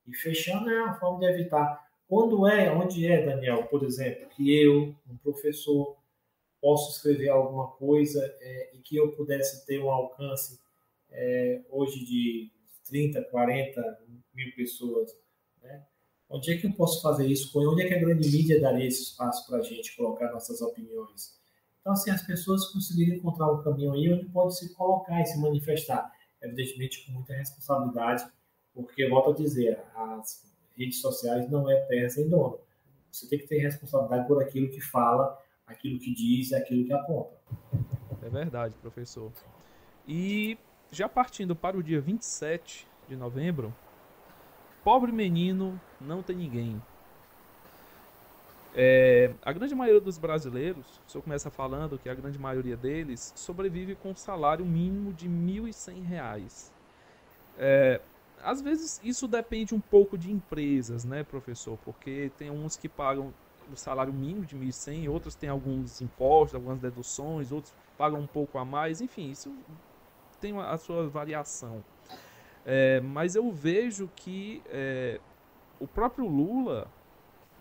E 0.07 0.15
fechando 0.15 0.71
é 0.71 0.83
uma 0.83 0.95
forma 0.95 1.21
de 1.21 1.27
evitar. 1.27 1.87
Quando 2.09 2.47
é, 2.47 2.73
onde 2.73 3.07
é, 3.07 3.25
Daniel, 3.25 3.65
por 3.65 3.85
exemplo, 3.85 4.27
que 4.31 4.51
eu, 4.51 4.95
um 5.07 5.17
professor, 5.19 5.97
posso 6.59 6.97
escrever 6.97 7.29
alguma 7.29 7.69
coisa 7.73 8.25
é, 8.41 8.71
e 8.75 8.79
que 8.79 8.97
eu 8.97 9.13
pudesse 9.13 9.67
ter 9.67 9.79
um 9.79 9.91
alcance 9.91 10.59
é, 11.11 11.61
hoje 11.69 12.05
de 12.05 12.51
30, 12.89 13.23
40 13.25 13.99
mil 14.33 14.55
pessoas, 14.55 15.15
né? 15.63 15.85
Onde 16.31 16.53
é 16.53 16.57
que 16.57 16.67
eu 16.67 16.73
posso 16.73 17.03
fazer 17.03 17.27
isso? 17.27 17.51
Onde 17.59 17.83
é 17.83 17.89
que 17.89 17.95
a 17.95 17.99
grande 17.99 18.31
mídia 18.31 18.61
daria 18.61 18.87
esse 18.87 19.03
espaço 19.03 19.47
para 19.47 19.59
a 19.59 19.63
gente 19.63 19.95
colocar 19.97 20.33
nossas 20.33 20.63
opiniões? 20.63 21.39
Então, 21.81 21.93
assim, 21.93 22.11
as 22.11 22.23
pessoas 22.23 22.66
conseguirem 22.66 23.19
encontrar 23.19 23.51
um 23.51 23.62
caminho 23.62 23.93
aí 23.93 24.12
onde 24.12 24.27
pode 24.27 24.59
se 24.59 24.75
colocar 24.75 25.21
e 25.21 25.27
se 25.27 25.40
manifestar, 25.40 26.12
evidentemente 26.43 27.07
com 27.07 27.12
muita 27.12 27.35
responsabilidade, 27.35 28.25
porque, 28.75 29.09
volto 29.09 29.31
a 29.31 29.35
dizer, 29.35 29.83
as 29.95 30.51
redes 30.77 31.01
sociais 31.01 31.51
não 31.51 31.71
é 31.71 31.77
terra 31.87 32.09
sem 32.09 32.29
dono. 32.29 32.59
Você 33.11 33.29
tem 33.29 33.38
que 33.38 33.47
ter 33.47 33.59
responsabilidade 33.59 34.29
por 34.29 34.43
aquilo 34.43 34.71
que 34.71 34.81
fala, 34.81 35.38
aquilo 35.66 35.99
que 35.99 36.14
diz, 36.14 36.53
aquilo 36.53 36.85
que 36.85 36.93
aponta. 36.93 37.37
É 38.23 38.29
verdade, 38.29 38.75
professor. 38.77 39.33
E 40.07 40.59
já 40.93 41.09
partindo 41.09 41.57
para 41.57 41.77
o 41.77 41.83
dia 41.83 42.01
27 42.01 42.87
de 43.09 43.16
novembro, 43.16 43.75
pobre 44.85 45.12
menino 45.12 45.81
não 46.01 46.23
tem 46.23 46.37
ninguém. 46.37 46.81
É, 48.74 49.35
a 49.42 49.52
grande 49.52 49.74
maioria 49.74 50.00
dos 50.00 50.16
brasileiros, 50.16 51.00
o 51.06 51.11
senhor 51.11 51.22
começa 51.22 51.50
falando 51.50 51.98
que 51.98 52.09
a 52.09 52.14
grande 52.14 52.38
maioria 52.38 52.76
deles 52.76 53.33
sobrevive 53.35 53.96
com 53.96 54.11
um 54.11 54.16
salário 54.16 54.64
mínimo 54.64 55.12
de 55.12 55.26
R$ 55.26 55.33
1.100. 55.33 56.70
É, 57.59 58.00
às 58.42 58.62
vezes 58.62 59.00
isso 59.02 59.26
depende 59.26 59.74
um 59.74 59.80
pouco 59.80 60.16
de 60.16 60.30
empresas, 60.30 61.04
né, 61.04 61.24
professor? 61.24 61.78
Porque 61.85 62.30
tem 62.38 62.50
uns 62.50 62.76
que 62.76 62.88
pagam 62.88 63.35
o 63.72 63.76
salário 63.76 64.12
mínimo 64.12 64.46
de 64.46 64.56
1.100, 64.56 65.09
outros 65.11 65.35
têm 65.35 65.48
alguns 65.48 66.00
impostos, 66.00 66.54
algumas 66.54 66.78
deduções, 66.78 67.52
outros 67.52 67.74
pagam 67.98 68.20
um 68.20 68.26
pouco 68.26 68.59
a 68.59 68.64
mais, 68.64 69.00
enfim, 69.00 69.30
isso 69.30 69.54
tem 70.40 70.56
a 70.59 70.76
sua 70.78 71.09
variação. 71.09 71.85
É, 72.64 73.00
mas 73.00 73.35
eu 73.35 73.50
vejo 73.50 74.09
que 74.16 74.62
é, 74.66 75.20
o 75.78 75.87
próprio 75.87 76.26
Lula 76.26 76.88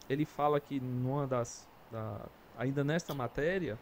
ele 0.10 0.26
fala 0.26 0.60
que 0.60 0.80
numa 0.80 1.28
das 1.28 1.68
da, 1.92 2.26
ainda 2.58 2.84
nesta 2.84 3.14
matéria 3.14 3.78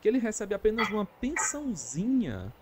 que 0.00 0.08
ele 0.08 0.18
recebe 0.18 0.54
apenas 0.54 0.88
uma 0.90 1.04
pensãozinha 1.04 2.52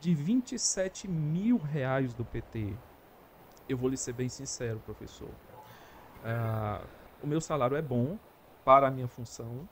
de 0.00 0.14
27 0.14 1.08
mil 1.08 1.56
reais 1.56 2.12
do 2.14 2.24
PT. 2.24 2.74
Eu 3.68 3.76
vou 3.78 3.88
lhe 3.88 3.96
ser 3.96 4.12
bem 4.12 4.28
sincero, 4.28 4.78
professor. 4.84 5.28
Uh, 5.28 6.86
o 7.22 7.26
meu 7.26 7.40
salário 7.40 7.76
é 7.76 7.82
bom 7.82 8.18
para 8.64 8.88
a 8.88 8.90
minha 8.90 9.08
função. 9.08 9.68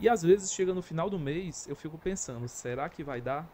E 0.00 0.08
às 0.08 0.22
vezes 0.22 0.52
chega 0.52 0.74
no 0.74 0.82
final 0.82 1.08
do 1.08 1.18
mês, 1.18 1.66
eu 1.68 1.76
fico 1.76 1.96
pensando, 1.98 2.48
será 2.48 2.88
que 2.88 3.04
vai 3.04 3.20
dar? 3.20 3.46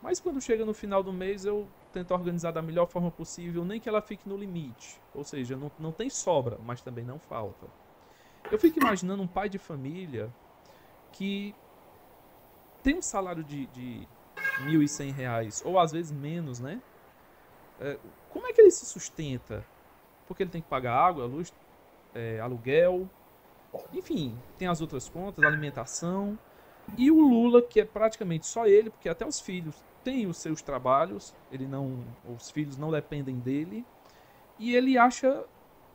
Mas 0.00 0.18
quando 0.18 0.40
chega 0.40 0.64
no 0.64 0.72
final 0.72 1.02
do 1.02 1.12
mês, 1.12 1.44
eu 1.44 1.68
tento 1.92 2.12
organizar 2.12 2.52
da 2.52 2.62
melhor 2.62 2.86
forma 2.86 3.10
possível, 3.10 3.64
nem 3.64 3.80
que 3.80 3.88
ela 3.88 4.00
fique 4.00 4.28
no 4.28 4.36
limite. 4.36 5.00
Ou 5.14 5.24
seja, 5.24 5.56
não, 5.56 5.70
não 5.78 5.92
tem 5.92 6.08
sobra, 6.08 6.58
mas 6.64 6.80
também 6.80 7.04
não 7.04 7.18
falta. 7.18 7.66
Eu 8.50 8.58
fico 8.58 8.78
imaginando 8.80 9.22
um 9.22 9.26
pai 9.26 9.48
de 9.48 9.58
família 9.58 10.32
que 11.12 11.54
tem 12.82 12.96
um 12.96 13.02
salário 13.02 13.44
de, 13.44 13.66
de 13.66 14.08
R$ 14.36 14.72
1.100, 14.72 15.62
ou 15.64 15.78
às 15.78 15.92
vezes 15.92 16.12
menos, 16.12 16.60
né? 16.60 16.80
É, 17.80 17.98
como 18.30 18.46
é 18.46 18.52
que 18.52 18.60
ele 18.60 18.70
se 18.70 18.86
sustenta? 18.86 19.64
Porque 20.26 20.42
ele 20.42 20.50
tem 20.50 20.62
que 20.62 20.68
pagar 20.68 20.94
água, 20.94 21.26
luz, 21.26 21.52
é, 22.14 22.40
aluguel, 22.40 23.08
enfim, 23.92 24.36
tem 24.58 24.68
as 24.68 24.80
outras 24.80 25.08
contas, 25.08 25.44
alimentação. 25.44 26.38
E 26.96 27.10
o 27.10 27.20
Lula, 27.20 27.62
que 27.62 27.80
é 27.80 27.84
praticamente 27.84 28.46
só 28.46 28.66
ele, 28.66 28.90
porque 28.90 29.08
até 29.08 29.26
os 29.26 29.40
filhos 29.40 29.76
tem 30.04 30.26
os 30.26 30.38
seus 30.38 30.62
trabalhos, 30.62 31.34
ele 31.50 31.66
não, 31.66 32.04
os 32.36 32.50
filhos 32.50 32.76
não 32.76 32.90
dependem 32.90 33.38
dele, 33.38 33.84
e 34.58 34.74
ele 34.74 34.98
acha 34.98 35.44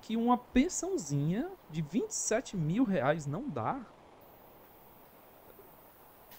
que 0.01 0.15
uma 0.15 0.37
pensãozinha 0.37 1.49
de 1.69 1.81
27 1.81 2.55
mil 2.55 2.83
reais 2.83 3.25
não 3.25 3.49
dá. 3.49 3.83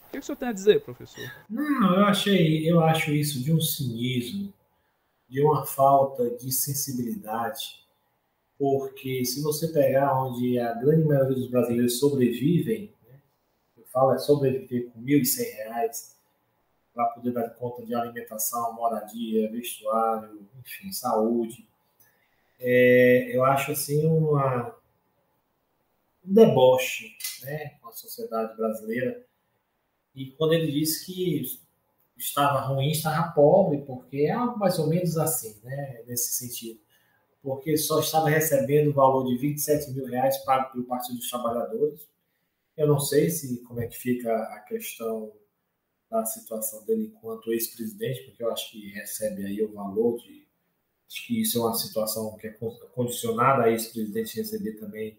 O 0.06 0.10
que, 0.10 0.16
é 0.16 0.18
que 0.18 0.18
o 0.18 0.22
senhor 0.22 0.36
tem 0.36 0.48
a 0.48 0.52
dizer, 0.52 0.82
professor? 0.82 1.24
Não, 1.50 1.96
eu 1.96 2.04
achei, 2.04 2.70
eu 2.70 2.80
acho 2.80 3.10
isso 3.10 3.42
de 3.42 3.52
um 3.52 3.60
cinismo, 3.60 4.52
de 5.28 5.42
uma 5.42 5.66
falta 5.66 6.30
de 6.30 6.52
sensibilidade, 6.52 7.84
porque 8.58 9.24
se 9.24 9.42
você 9.42 9.68
pegar 9.68 10.22
onde 10.22 10.58
a 10.58 10.72
grande 10.74 11.04
maioria 11.04 11.34
dos 11.34 11.48
brasileiros 11.48 11.98
sobrevivem, 11.98 12.94
né, 13.04 13.20
eu 13.76 13.84
falo 13.86 14.14
é 14.14 14.18
sobreviver 14.18 14.90
com 14.90 15.02
1.100 15.02 15.54
reais, 15.56 16.15
para 16.96 17.10
poder 17.10 17.30
dar 17.30 17.50
conta 17.50 17.84
de 17.84 17.94
alimentação, 17.94 18.72
moradia, 18.72 19.50
vestuário, 19.52 20.48
enfim, 20.58 20.90
saúde. 20.90 21.68
É, 22.58 23.36
eu 23.36 23.44
acho 23.44 23.72
assim 23.72 24.06
uma, 24.06 24.74
um 26.26 26.32
deboche 26.32 27.14
né, 27.42 27.74
com 27.82 27.90
a 27.90 27.92
sociedade 27.92 28.56
brasileira. 28.56 29.22
E 30.14 30.30
quando 30.30 30.54
ele 30.54 30.72
disse 30.72 31.04
que 31.04 31.42
estava 32.16 32.60
ruim, 32.60 32.90
estava 32.92 33.30
pobre, 33.32 33.82
porque 33.82 34.22
é 34.22 34.30
algo 34.30 34.58
mais 34.58 34.78
ou 34.78 34.86
menos 34.86 35.18
assim, 35.18 35.54
né, 35.62 36.02
nesse 36.06 36.32
sentido. 36.32 36.80
Porque 37.42 37.76
só 37.76 38.00
estava 38.00 38.30
recebendo 38.30 38.88
o 38.88 38.94
valor 38.94 39.26
de 39.26 39.36
27 39.36 39.90
mil 39.90 40.06
reais 40.06 40.38
pago 40.38 40.72
pelo 40.72 40.84
Partido 40.84 41.18
dos 41.18 41.28
Trabalhadores. 41.28 42.08
Eu 42.74 42.86
não 42.86 42.98
sei 42.98 43.28
se 43.28 43.58
como 43.64 43.82
é 43.82 43.86
que 43.86 43.98
fica 43.98 44.34
a 44.34 44.60
questão 44.60 45.30
da 46.10 46.24
situação 46.24 46.84
dele 46.84 47.06
enquanto 47.06 47.52
ex-presidente, 47.52 48.22
porque 48.24 48.42
eu 48.42 48.50
acho 48.50 48.70
que 48.70 48.90
recebe 48.92 49.44
aí 49.44 49.62
o 49.62 49.72
valor 49.72 50.18
de. 50.18 50.46
Acho 51.08 51.26
que 51.26 51.40
isso 51.40 51.58
é 51.58 51.62
uma 51.62 51.74
situação 51.74 52.36
que 52.36 52.48
é 52.48 52.56
condicionada 52.92 53.64
a 53.64 53.70
ex-presidente 53.70 54.36
receber 54.36 54.72
também 54.72 55.16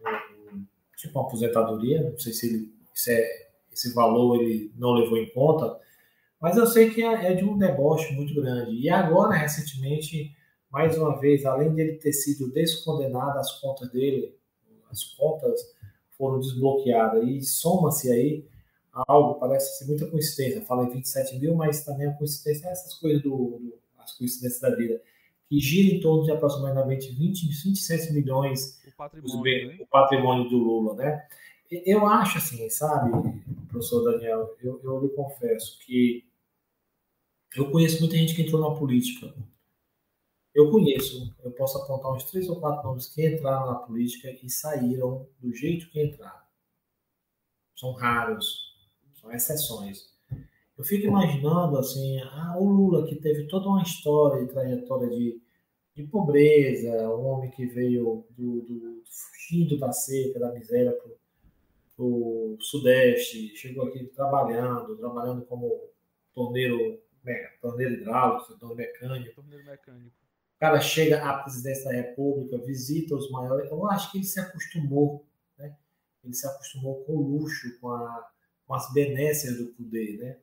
um, 0.00 0.64
tipo 0.96 1.18
uma 1.18 1.26
aposentadoria. 1.26 2.10
Não 2.10 2.18
sei 2.18 2.32
se 2.32 2.48
ele, 2.48 2.74
se 2.92 3.12
é, 3.12 3.48
esse 3.72 3.94
valor 3.94 4.42
ele 4.42 4.72
não 4.76 4.92
levou 4.92 5.16
em 5.16 5.30
conta, 5.30 5.78
mas 6.40 6.56
eu 6.56 6.66
sei 6.66 6.90
que 6.90 7.02
é, 7.02 7.32
é 7.32 7.34
de 7.34 7.44
um 7.44 7.56
deboche 7.56 8.12
muito 8.14 8.34
grande. 8.34 8.76
E 8.76 8.90
agora, 8.90 9.36
recentemente, 9.36 10.36
mais 10.70 10.98
uma 10.98 11.18
vez, 11.20 11.46
além 11.46 11.72
de 11.72 11.80
ele 11.80 11.94
ter 11.98 12.12
sido 12.12 12.52
descondenado, 12.52 13.38
as 13.38 13.60
contas 13.60 13.90
dele, 13.92 14.36
as 14.90 15.04
contas 15.04 15.60
foram 16.18 16.40
desbloqueadas. 16.40 17.24
E 17.26 17.40
soma-se 17.42 18.10
aí 18.10 18.44
algo, 18.94 19.40
parece 19.40 19.78
ser 19.78 19.86
muita 19.86 20.06
coincidência. 20.06 20.64
Fala 20.64 20.84
em 20.84 20.90
27 20.90 21.38
mil, 21.38 21.54
mas 21.54 21.84
também 21.84 22.06
a 22.06 22.12
coincidência 22.14 22.68
é 22.68 22.72
essas 22.72 22.94
coisas 22.94 23.22
do, 23.22 23.30
do 23.30 23.84
as 24.04 24.12
coincidências 24.12 24.60
da 24.60 24.74
vida, 24.74 25.02
que 25.48 25.58
gira 25.58 25.94
em 25.94 26.00
torno 26.00 26.24
de 26.24 26.30
aproximadamente 26.30 27.10
20, 27.10 27.48
27 27.48 28.12
milhões 28.12 28.80
o 28.86 28.92
patrimônio, 28.96 29.42
bem, 29.42 29.68
né? 29.68 29.76
o 29.80 29.86
patrimônio 29.86 30.48
do 30.48 30.58
Lula, 30.58 30.94
né? 30.94 31.26
Eu 31.70 32.06
acho 32.06 32.38
assim, 32.38 32.68
sabe, 32.68 33.10
professor 33.68 34.04
Daniel, 34.04 34.54
eu, 34.62 34.80
eu 34.84 35.00
lhe 35.00 35.08
confesso 35.08 35.78
que 35.80 36.24
eu 37.56 37.70
conheço 37.70 38.00
muita 38.00 38.16
gente 38.16 38.34
que 38.34 38.42
entrou 38.42 38.60
na 38.60 38.76
política. 38.76 39.34
Eu 40.54 40.70
conheço, 40.70 41.34
eu 41.42 41.50
posso 41.50 41.78
apontar 41.78 42.12
uns 42.12 42.24
três 42.24 42.48
ou 42.48 42.60
quatro 42.60 42.86
nomes 42.86 43.08
que 43.08 43.26
entraram 43.26 43.66
na 43.66 43.74
política 43.76 44.30
e 44.42 44.48
saíram 44.48 45.26
do 45.40 45.52
jeito 45.52 45.90
que 45.90 46.00
entraram. 46.00 46.44
São 47.76 47.92
raros, 47.92 48.63
são 49.24 49.32
exceções. 49.32 50.14
Eu 50.76 50.84
fico 50.84 51.06
imaginando 51.06 51.78
assim, 51.78 52.20
ah, 52.20 52.56
o 52.58 52.68
Lula 52.68 53.06
que 53.06 53.16
teve 53.16 53.46
toda 53.46 53.68
uma 53.68 53.82
história 53.82 54.42
e 54.42 54.48
trajetória 54.48 55.08
de, 55.08 55.40
de 55.94 56.02
pobreza, 56.04 56.90
um 57.10 57.24
homem 57.26 57.50
que 57.50 57.64
veio 57.66 58.26
do, 58.30 58.62
do 58.62 59.02
fugindo 59.06 59.78
da 59.78 59.92
seca, 59.92 60.40
da 60.40 60.52
miséria 60.52 60.92
para 60.92 62.04
o 62.04 62.56
Sudeste, 62.60 63.56
chegou 63.56 63.86
aqui 63.86 64.04
trabalhando, 64.06 64.96
trabalhando 64.96 65.44
como 65.46 65.80
torneiro, 66.34 67.00
torneiro 67.60 67.94
hidráulico, 67.94 68.58
torneiro 68.58 68.76
mecânico. 68.76 69.34
Torneiro 69.36 69.64
mecânico. 69.64 70.16
O 70.56 70.58
cara 70.58 70.80
chega 70.80 71.22
à 71.22 71.42
presidência 71.42 71.84
da 71.84 71.96
República, 71.96 72.58
visita 72.58 73.14
os 73.14 73.30
maiores. 73.30 73.70
Eu 73.70 73.86
acho 73.88 74.10
que 74.10 74.18
ele 74.18 74.24
se 74.24 74.40
acostumou, 74.40 75.24
né? 75.56 75.76
Ele 76.24 76.34
se 76.34 76.46
acostumou 76.46 77.04
com 77.04 77.12
o 77.12 77.22
luxo, 77.22 77.78
com 77.80 77.90
a 77.90 78.33
com 78.66 78.74
as 78.74 78.92
benécias 78.92 79.58
do 79.58 79.66
poder, 79.66 80.18
né? 80.18 80.38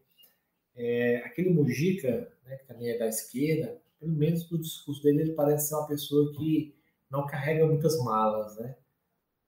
É, 0.75 1.17
aquele 1.17 1.49
Mujica, 1.49 2.31
né, 2.45 2.55
que 2.57 2.65
também 2.65 2.89
é 2.89 2.97
da 2.97 3.07
esquerda, 3.07 3.81
pelo 3.99 4.13
menos 4.13 4.49
no 4.49 4.57
discurso 4.57 5.03
dele, 5.03 5.21
ele 5.21 5.33
parece 5.33 5.69
ser 5.69 5.75
uma 5.75 5.87
pessoa 5.87 6.31
que 6.33 6.73
não 7.09 7.27
carrega 7.27 7.65
muitas 7.65 7.97
malas, 8.03 8.57
né? 8.57 8.75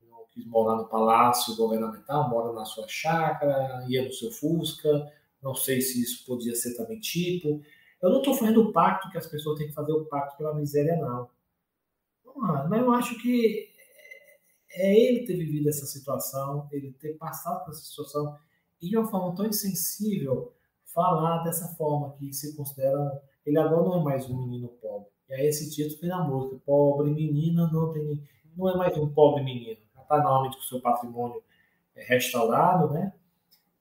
Não 0.09 0.25
quis 0.31 0.45
morar 0.45 0.75
no 0.75 0.87
palácio 0.87 1.55
governamental, 1.55 2.29
mora 2.29 2.53
na 2.53 2.65
sua 2.65 2.87
chácara, 2.87 3.85
ia 3.87 4.03
no 4.03 4.11
seu 4.11 4.31
Fusca, 4.31 5.11
não 5.41 5.55
sei 5.55 5.81
se 5.81 6.01
isso 6.01 6.25
podia 6.25 6.55
ser 6.55 6.75
também 6.75 6.99
tipo. 6.99 7.63
Eu 8.01 8.09
não 8.09 8.19
estou 8.19 8.33
fazendo 8.35 8.61
o 8.61 8.73
pacto 8.73 9.09
que 9.09 9.17
as 9.17 9.27
pessoas 9.27 9.57
têm 9.57 9.67
que 9.67 9.73
fazer 9.73 9.93
o 9.93 10.05
pacto 10.05 10.37
pela 10.37 10.53
miséria, 10.53 10.95
não. 10.97 11.29
Mas 12.69 12.81
eu 12.81 12.91
acho 12.91 13.21
que 13.21 13.69
é 14.71 14.93
ele 14.93 15.25
ter 15.25 15.37
vivido 15.37 15.69
essa 15.69 15.85
situação, 15.85 16.67
ele 16.71 16.91
ter 16.93 17.13
passado 17.13 17.63
por 17.63 17.71
essa 17.71 17.81
situação, 17.81 18.37
e 18.83 18.89
de 18.89 18.97
uma 18.97 19.07
forma 19.07 19.33
tão 19.33 19.45
insensível 19.45 20.53
falar 20.83 21.43
dessa 21.43 21.69
forma 21.75 22.13
que 22.17 22.33
se 22.33 22.55
considera 22.55 23.21
ele 23.45 23.57
agora 23.57 23.83
não 23.83 24.01
é 24.01 24.03
mais 24.03 24.29
um 24.29 24.37
menino 24.37 24.67
pobre. 24.81 25.09
E 25.29 25.33
aí 25.33 25.47
esse 25.47 25.69
título 25.71 25.99
tem 25.99 26.09
na 26.09 26.23
música, 26.23 26.61
pobre 26.65 27.09
menina 27.11 27.69
não 27.71 27.91
tem 27.93 28.21
não 28.55 28.69
é 28.69 28.77
mais 28.77 28.95
um 28.97 29.09
pobre 29.09 29.43
menino, 29.43 29.77
está 29.99 30.17
normalmente 30.17 30.57
com 30.57 30.63
seu 30.63 30.79
patrimônio 30.79 31.41
é, 31.95 32.03
restaurado, 32.03 32.93
né? 32.93 33.13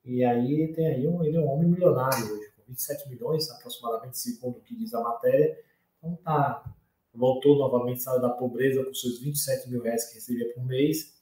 E 0.05 0.25
aí 0.25 0.73
tem 0.73 0.87
aí 0.87 1.07
um, 1.07 1.23
ele 1.23 1.37
é 1.37 1.41
um 1.41 1.49
homem 1.49 1.69
milionário 1.69 2.25
hoje, 2.33 2.51
com 2.57 2.63
27 2.69 3.09
milhões 3.11 3.51
aproximadamente, 3.51 4.19
segundo 4.19 4.57
o 4.57 4.61
que 4.61 4.75
diz 4.75 4.95
a 4.95 5.03
matéria. 5.03 5.59
Então 5.99 6.17
tá, 6.25 6.65
voltou 7.13 7.59
novamente, 7.59 8.03
saiu 8.03 8.21
da 8.21 8.31
pobreza 8.31 8.85
com 8.85 8.95
seus 8.95 9.21
27 9.21 9.69
mil 9.69 9.83
reais 9.83 10.07
que 10.09 10.15
recebia 10.15 10.53
por 10.55 10.65
mês 10.65 11.22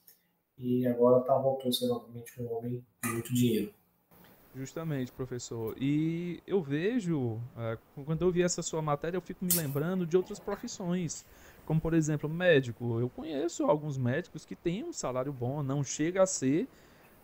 e 0.61 0.87
agora 0.87 1.21
tá, 1.25 1.37
voltou 1.39 1.69
a 1.69 1.73
ser 1.73 1.89
novamente 1.89 2.41
um 2.41 2.53
homem 2.53 2.85
de 3.03 3.11
muito 3.11 3.35
dinheiro. 3.35 3.73
Justamente, 4.55 5.13
professor. 5.13 5.77
E 5.81 6.43
eu 6.47 6.61
vejo, 6.61 7.41
é, 7.57 7.79
quando 8.05 8.23
eu 8.23 8.33
vi 8.33 8.43
essa 8.43 8.63
sua 8.63 8.83
matéria, 8.83 9.17
eu 9.17 9.21
fico 9.21 9.45
me 9.45 9.53
lembrando 9.55 10.05
de 10.07 10.17
outras 10.17 10.41
profissões. 10.41 11.25
Como, 11.65 11.81
por 11.81 11.95
exemplo, 11.95 12.29
médico. 12.29 12.99
Eu 12.99 13.09
conheço 13.09 13.65
alguns 13.65 13.97
médicos 13.97 14.45
que 14.45 14.57
têm 14.57 14.85
um 14.85 14.93
salário 14.93 15.33
bom, 15.33 15.63
não 15.63 15.85
chega 15.85 16.23
a 16.23 16.27
ser 16.27 16.67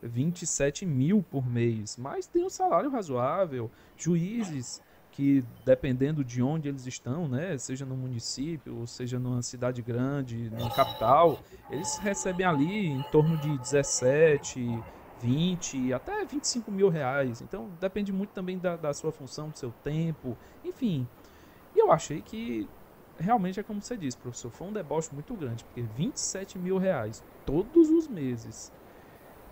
27 0.01 0.87
mil 0.87 1.23
por 1.23 1.45
mês, 1.47 1.97
mas 1.97 2.27
tem 2.27 2.45
um 2.45 2.51
salário 2.51 2.91
razoável. 2.91 3.71
Juízes 3.97 4.81
que 5.17 5.43
dependendo 5.65 6.23
de 6.23 6.43
onde 6.43 6.69
eles 6.69 6.87
estão, 6.87 7.27
né, 7.27 7.57
seja 7.57 7.87
no 7.87 7.97
município, 7.97 8.87
seja 8.87 9.19
numa 9.19 9.41
cidade 9.41 9.81
grande, 9.81 10.51
numa 10.51 10.71
capital, 10.71 11.39
eles 11.71 11.97
recebem 11.97 12.45
ali 12.45 12.89
em 12.89 13.03
torno 13.05 13.39
de 13.39 13.57
17, 13.57 14.79
20, 15.23 15.95
até 15.95 16.23
25 16.23 16.71
mil 16.71 16.91
reais. 16.91 17.41
Então 17.41 17.71
depende 17.81 18.13
muito 18.13 18.35
também 18.35 18.59
da, 18.59 18.77
da 18.77 18.93
sua 18.93 19.11
função, 19.11 19.49
do 19.49 19.57
seu 19.57 19.73
tempo, 19.83 20.37
enfim. 20.63 21.09
E 21.75 21.79
eu 21.79 21.91
achei 21.91 22.21
que 22.21 22.69
realmente 23.19 23.59
é 23.59 23.63
como 23.63 23.81
você 23.81 23.97
disse, 23.97 24.19
professor, 24.19 24.51
foi 24.51 24.67
um 24.67 24.73
deboche 24.73 25.09
muito 25.15 25.35
grande, 25.35 25.65
porque 25.65 25.81
27 25.81 26.59
mil 26.59 26.77
reais 26.77 27.25
todos 27.47 27.89
os 27.89 28.07
meses. 28.07 28.71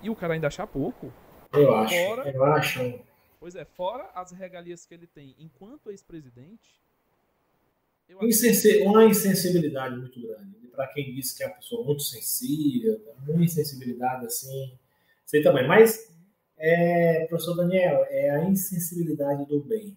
E 0.02 0.10
o 0.10 0.14
cara 0.14 0.34
ainda 0.34 0.48
achar 0.48 0.66
pouco. 0.66 1.10
Eu 1.54 1.74
acho, 1.74 1.94
eu 1.94 2.44
acho 2.44 3.00
Pois 3.44 3.54
é, 3.54 3.64
fora 3.66 4.10
as 4.14 4.32
regalias 4.32 4.86
que 4.86 4.94
ele 4.94 5.06
tem 5.06 5.36
enquanto 5.38 5.90
ex-presidente. 5.90 6.80
Insensi 8.22 8.80
uma 8.84 9.04
insensibilidade 9.04 9.98
muito 9.98 10.18
grande. 10.18 10.66
Para 10.68 10.86
quem 10.86 11.12
disse 11.12 11.36
que 11.36 11.44
é 11.44 11.48
uma 11.48 11.56
pessoa 11.56 11.84
muito 11.84 12.02
sensível, 12.04 13.04
uma 13.28 13.44
insensibilidade 13.44 14.24
assim. 14.24 14.72
Sei 15.26 15.42
também. 15.42 15.68
Mas, 15.68 16.10
é, 16.56 17.26
professor 17.26 17.54
Daniel, 17.54 18.06
é 18.08 18.30
a 18.30 18.44
insensibilidade 18.44 19.44
do 19.44 19.62
bem. 19.62 19.94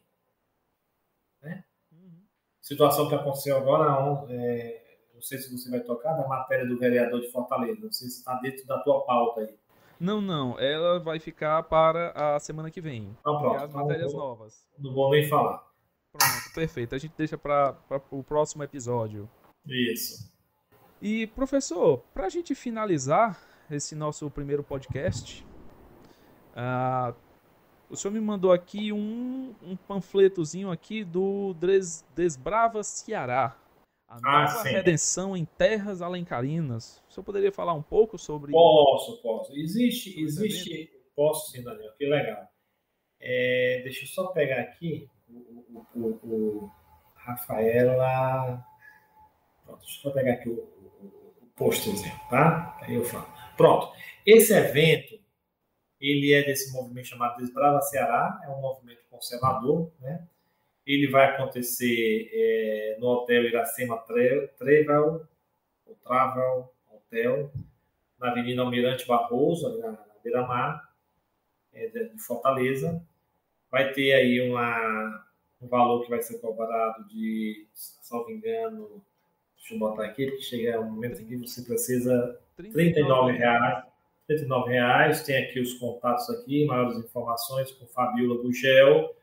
Né? 1.41 1.63
Uhum. 1.93 2.19
Situação 2.61 3.07
que 3.07 3.15
aconteceu 3.15 3.55
agora, 3.55 4.25
é, 4.29 4.99
não 5.15 5.21
sei 5.21 5.37
se 5.37 5.49
você 5.57 5.69
vai 5.69 5.79
tocar, 5.79 6.17
da 6.17 6.27
matéria 6.27 6.65
do 6.65 6.77
vereador 6.77 7.21
de 7.21 7.31
Fortaleza. 7.31 7.79
Não 7.79 7.93
sei 7.93 8.09
se 8.09 8.17
está 8.17 8.33
dentro 8.41 8.65
da 8.65 8.77
tua 8.79 9.05
pauta 9.05 9.39
aí. 9.39 9.57
Não, 9.99 10.21
não. 10.21 10.59
Ela 10.59 10.99
vai 10.99 11.19
ficar 11.19 11.63
para 11.63 12.35
a 12.35 12.39
semana 12.39 12.69
que 12.69 12.81
vem. 12.81 13.15
Então, 13.19 13.39
pronto. 13.39 13.63
as 13.63 13.73
matérias 13.73 14.13
não, 14.13 14.19
novas. 14.19 14.67
Não 14.77 14.93
vou 14.93 15.11
nem 15.11 15.27
falar. 15.27 15.65
Pronto, 16.11 16.53
perfeito. 16.53 16.95
A 16.95 16.97
gente 16.97 17.13
deixa 17.17 17.37
para 17.37 17.75
o 18.11 18.23
próximo 18.23 18.63
episódio. 18.63 19.29
Isso. 19.65 20.31
E, 21.01 21.27
professor, 21.27 22.03
para 22.13 22.25
a 22.25 22.29
gente 22.29 22.55
finalizar 22.55 23.39
esse 23.69 23.95
nosso 23.95 24.29
primeiro 24.31 24.63
podcast, 24.63 25.45
uh, 26.53 27.13
o 27.89 27.95
senhor 27.95 28.13
me 28.13 28.19
mandou 28.19 28.51
aqui 28.51 28.91
um, 28.91 29.53
um 29.61 29.75
panfletozinho 29.75 30.71
aqui 30.71 31.03
do 31.03 31.53
Des, 31.53 32.05
Desbrava 32.15 32.83
Ceará. 32.83 33.55
A 34.07 34.15
ah, 34.15 34.41
nova 34.45 34.63
sim. 34.63 34.69
redenção 34.69 35.35
em 35.35 35.43
terras 35.43 36.01
alencarinas. 36.01 37.03
O 37.09 37.13
senhor 37.13 37.25
poderia 37.25 37.51
falar 37.51 37.73
um 37.73 37.81
pouco 37.81 38.17
sobre 38.17 38.53
Posso, 38.53 39.21
posso. 39.21 39.53
Existe, 39.53 40.19
existe. 40.19 40.89
Posso 41.13 41.51
sim, 41.51 41.61
Daniel, 41.61 41.91
que 41.97 42.05
legal. 42.05 42.47
É, 43.19 43.81
deixa 43.83 44.05
eu 44.05 44.07
só 44.07 44.27
pegar 44.27 44.61
aqui 44.61 45.09
o, 45.27 45.85
o, 45.93 45.99
o, 45.99 46.07
o 46.23 46.71
Rafaela. 47.15 48.63
Pronto, 49.65 49.79
deixa 49.79 49.97
eu 49.97 50.01
só 50.03 50.11
pegar 50.11 50.33
aqui 50.33 50.49
o, 50.49 50.53
o, 50.53 51.33
o 51.41 51.47
posterzinho, 51.55 52.15
tá? 52.29 52.77
Aí 52.81 52.95
eu 52.95 53.03
falo. 53.03 53.27
Pronto. 53.57 53.91
Esse 54.25 54.53
evento, 54.53 55.19
ele 55.99 56.31
é 56.31 56.43
desse 56.43 56.71
movimento 56.71 57.07
chamado 57.07 57.37
Desbrava 57.37 57.81
Ceará, 57.81 58.39
é 58.45 58.49
um 58.49 58.61
movimento 58.61 59.01
conservador, 59.09 59.91
né? 59.99 60.25
Ele 60.87 61.07
vai 61.07 61.25
acontecer 61.25 62.29
é, 62.31 62.97
no 62.99 63.07
Hotel 63.07 63.43
Iracema 63.43 63.97
Travel, 63.97 65.27
ou 65.85 65.95
Travel 65.95 66.73
Hotel, 66.89 67.51
na 68.17 68.31
Avenida 68.31 68.61
Almirante 68.61 69.05
Barroso, 69.05 69.77
na, 69.79 69.91
na 69.91 70.05
Beira-Mar, 70.23 70.89
é, 71.73 71.87
de 71.87 72.17
Fortaleza. 72.19 73.05
Vai 73.69 73.91
ter 73.91 74.13
aí 74.13 74.39
uma, 74.49 75.25
um 75.61 75.67
valor 75.67 76.03
que 76.03 76.09
vai 76.09 76.21
ser 76.21 76.39
cobrado 76.39 77.05
de, 77.09 77.67
salvo 77.73 78.31
engano, 78.31 79.03
deixa 79.57 79.73
eu 79.73 79.79
botar 79.79 80.05
aqui, 80.05 80.25
porque 80.25 80.41
chega 80.41 80.79
um 80.79 80.89
momento 80.89 81.21
em 81.21 81.25
que 81.25 81.35
você 81.35 81.61
precisa 81.63 82.39
39 82.55 83.33
reais. 83.33 83.83
39 84.27 84.71
reais. 84.71 85.23
Tem 85.23 85.43
aqui 85.43 85.59
os 85.59 85.73
contatos 85.73 86.29
aqui, 86.29 86.65
maiores 86.65 86.97
informações 86.97 87.71
com 87.71 87.85
Fabiola 87.87 88.41
Gugel, 88.41 89.15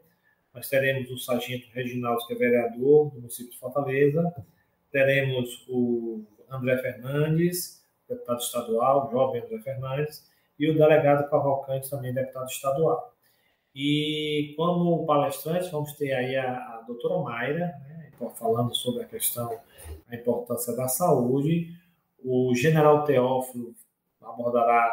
nós 0.53 0.67
teremos 0.67 1.09
o 1.11 1.17
sargento 1.17 1.67
Reginaldo, 1.73 2.25
que 2.25 2.33
é 2.33 2.37
vereador 2.37 3.09
do 3.09 3.15
município 3.15 3.51
de 3.51 3.59
Fortaleza, 3.59 4.33
teremos 4.91 5.65
o 5.67 6.23
André 6.49 6.77
Fernandes, 6.77 7.85
deputado 8.07 8.39
estadual, 8.39 9.09
jovem 9.11 9.41
André 9.41 9.59
Fernandes, 9.59 10.29
e 10.57 10.69
o 10.69 10.75
delegado 10.75 11.29
Cavalcante, 11.29 11.89
também 11.89 12.13
deputado 12.13 12.49
estadual. 12.49 13.13
E 13.73 14.53
como 14.57 15.05
palestrante, 15.05 15.71
vamos 15.71 15.93
ter 15.93 16.11
aí 16.13 16.35
a, 16.35 16.53
a 16.53 16.83
doutora 16.85 17.19
Mayra, 17.19 17.67
né, 17.87 18.11
falando 18.35 18.75
sobre 18.75 19.03
a 19.03 19.05
questão, 19.05 19.57
a 20.09 20.15
importância 20.15 20.75
da 20.75 20.87
saúde, 20.87 21.73
o 22.23 22.53
general 22.55 23.05
Teófilo 23.05 23.73
abordará, 24.29 24.91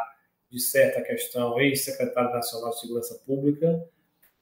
de 0.49 0.59
certa 0.59 1.01
questão, 1.01 1.59
ex-secretário 1.59 2.31
nacional 2.31 2.69
de 2.71 2.79
Segurança 2.79 3.21
Pública. 3.25 3.83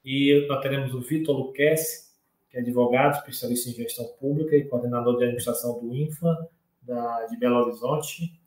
E 0.03 0.45
nós 0.47 0.61
teremos 0.61 0.93
o 0.93 1.01
Vitor 1.01 1.35
Luquezzi, 1.35 2.05
que 2.49 2.57
é 2.57 2.61
advogado, 2.61 3.17
especialista 3.17 3.69
em 3.69 3.73
gestão 3.73 4.05
pública 4.19 4.55
e 4.55 4.65
coordenador 4.65 5.17
de 5.17 5.23
administração 5.23 5.79
do 5.79 5.93
INFA, 5.95 6.47
da, 6.81 7.25
de 7.25 7.37
Belo 7.37 7.57
Horizonte. 7.57 8.39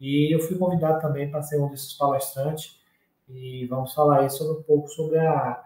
E 0.00 0.34
eu 0.34 0.40
fui 0.40 0.56
convidado 0.56 1.00
também 1.00 1.30
para 1.30 1.42
ser 1.42 1.60
um 1.60 1.68
desses 1.68 1.92
palestrantes 1.94 2.80
e 3.28 3.66
vamos 3.66 3.92
falar 3.92 4.20
aí 4.20 4.30
sobre 4.30 4.58
um 4.58 4.62
pouco 4.62 4.88
sobre 4.88 5.18
a, 5.18 5.62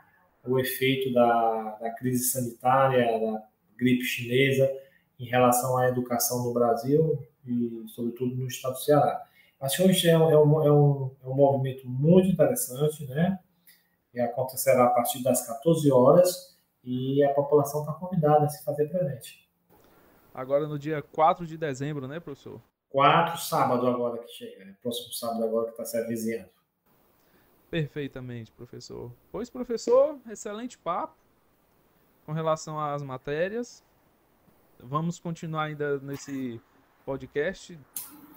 o 0.46 0.58
efeito 0.58 1.12
da, 1.12 1.78
da 1.80 1.90
crise 1.90 2.24
sanitária, 2.24 3.18
da 3.20 3.42
gripe 3.76 4.04
chinesa 4.04 4.70
em 5.18 5.26
relação 5.26 5.76
à 5.78 5.88
educação 5.88 6.44
no 6.44 6.52
Brasil 6.52 7.22
e, 7.46 7.84
sobretudo, 7.88 8.34
no 8.34 8.46
estado 8.46 8.72
do 8.72 8.80
Ceará. 8.80 9.24
Acho 9.64 9.78
que 9.78 9.88
hoje 9.88 10.08
é 10.10 10.18
um, 10.18 10.30
é 10.30 10.38
um, 10.38 11.10
é 11.22 11.26
um, 11.26 11.34
movimento 11.34 11.88
muito 11.88 12.28
interessante, 12.28 13.06
né? 13.06 13.38
E 14.12 14.20
acontecerá 14.20 14.84
a 14.84 14.90
partir 14.90 15.22
das 15.22 15.46
14 15.46 15.90
horas 15.90 16.54
e 16.84 17.24
a 17.24 17.32
população 17.32 17.80
está 17.80 17.94
convidada 17.94 18.44
a 18.44 18.48
se 18.50 18.62
fazer 18.62 18.90
presente. 18.90 19.48
Agora 20.34 20.68
no 20.68 20.78
dia 20.78 21.00
4 21.00 21.46
de 21.46 21.56
dezembro, 21.56 22.06
né, 22.06 22.20
professor? 22.20 22.60
4, 22.90 23.40
sábado 23.40 23.86
agora 23.86 24.18
que 24.18 24.28
chega, 24.32 24.66
né? 24.66 24.76
próximo 24.82 25.14
sábado 25.14 25.42
agora 25.42 25.64
que 25.64 25.70
está 25.70 25.86
se 25.86 25.96
avizinhando. 25.96 26.50
Perfeitamente, 27.70 28.52
professor. 28.52 29.10
Pois, 29.32 29.48
professor, 29.48 30.18
excelente 30.28 30.76
papo 30.76 31.16
com 32.26 32.32
relação 32.32 32.78
às 32.78 33.02
matérias. 33.02 33.82
Vamos 34.78 35.18
continuar 35.18 35.64
ainda 35.64 35.98
nesse 36.00 36.60
podcast, 37.06 37.78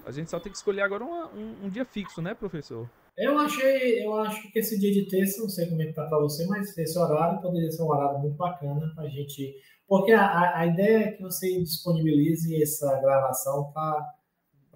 a 0.07 0.11
gente 0.11 0.29
só 0.29 0.39
tem 0.39 0.51
que 0.51 0.57
escolher 0.57 0.81
agora 0.81 1.03
uma, 1.03 1.27
um, 1.33 1.65
um, 1.65 1.69
dia 1.69 1.83
fixo, 1.83 2.21
né, 2.21 2.33
professor? 2.33 2.89
Eu 3.17 3.37
achei, 3.37 4.05
eu 4.05 4.13
acho 4.15 4.49
que 4.51 4.59
esse 4.59 4.79
dia 4.79 4.93
de 4.93 5.05
terça, 5.09 5.41
não 5.41 5.49
sei 5.49 5.67
como 5.67 5.81
é 5.81 5.87
que 5.87 5.93
tá 5.93 6.05
para 6.05 6.19
você, 6.19 6.45
mas 6.47 6.77
esse 6.77 6.97
horário 6.97 7.41
poderia 7.41 7.69
ser 7.69 7.83
um 7.83 7.89
horário 7.89 8.19
muito 8.19 8.37
bacana 8.37 8.89
para 8.95 9.03
a 9.03 9.09
gente, 9.09 9.53
porque 9.85 10.13
a, 10.13 10.59
a 10.59 10.65
ideia 10.65 10.97
é 10.99 11.11
que 11.11 11.21
você 11.21 11.59
disponibilize 11.59 12.61
essa 12.61 13.01
gravação 13.01 13.69
para 13.73 14.13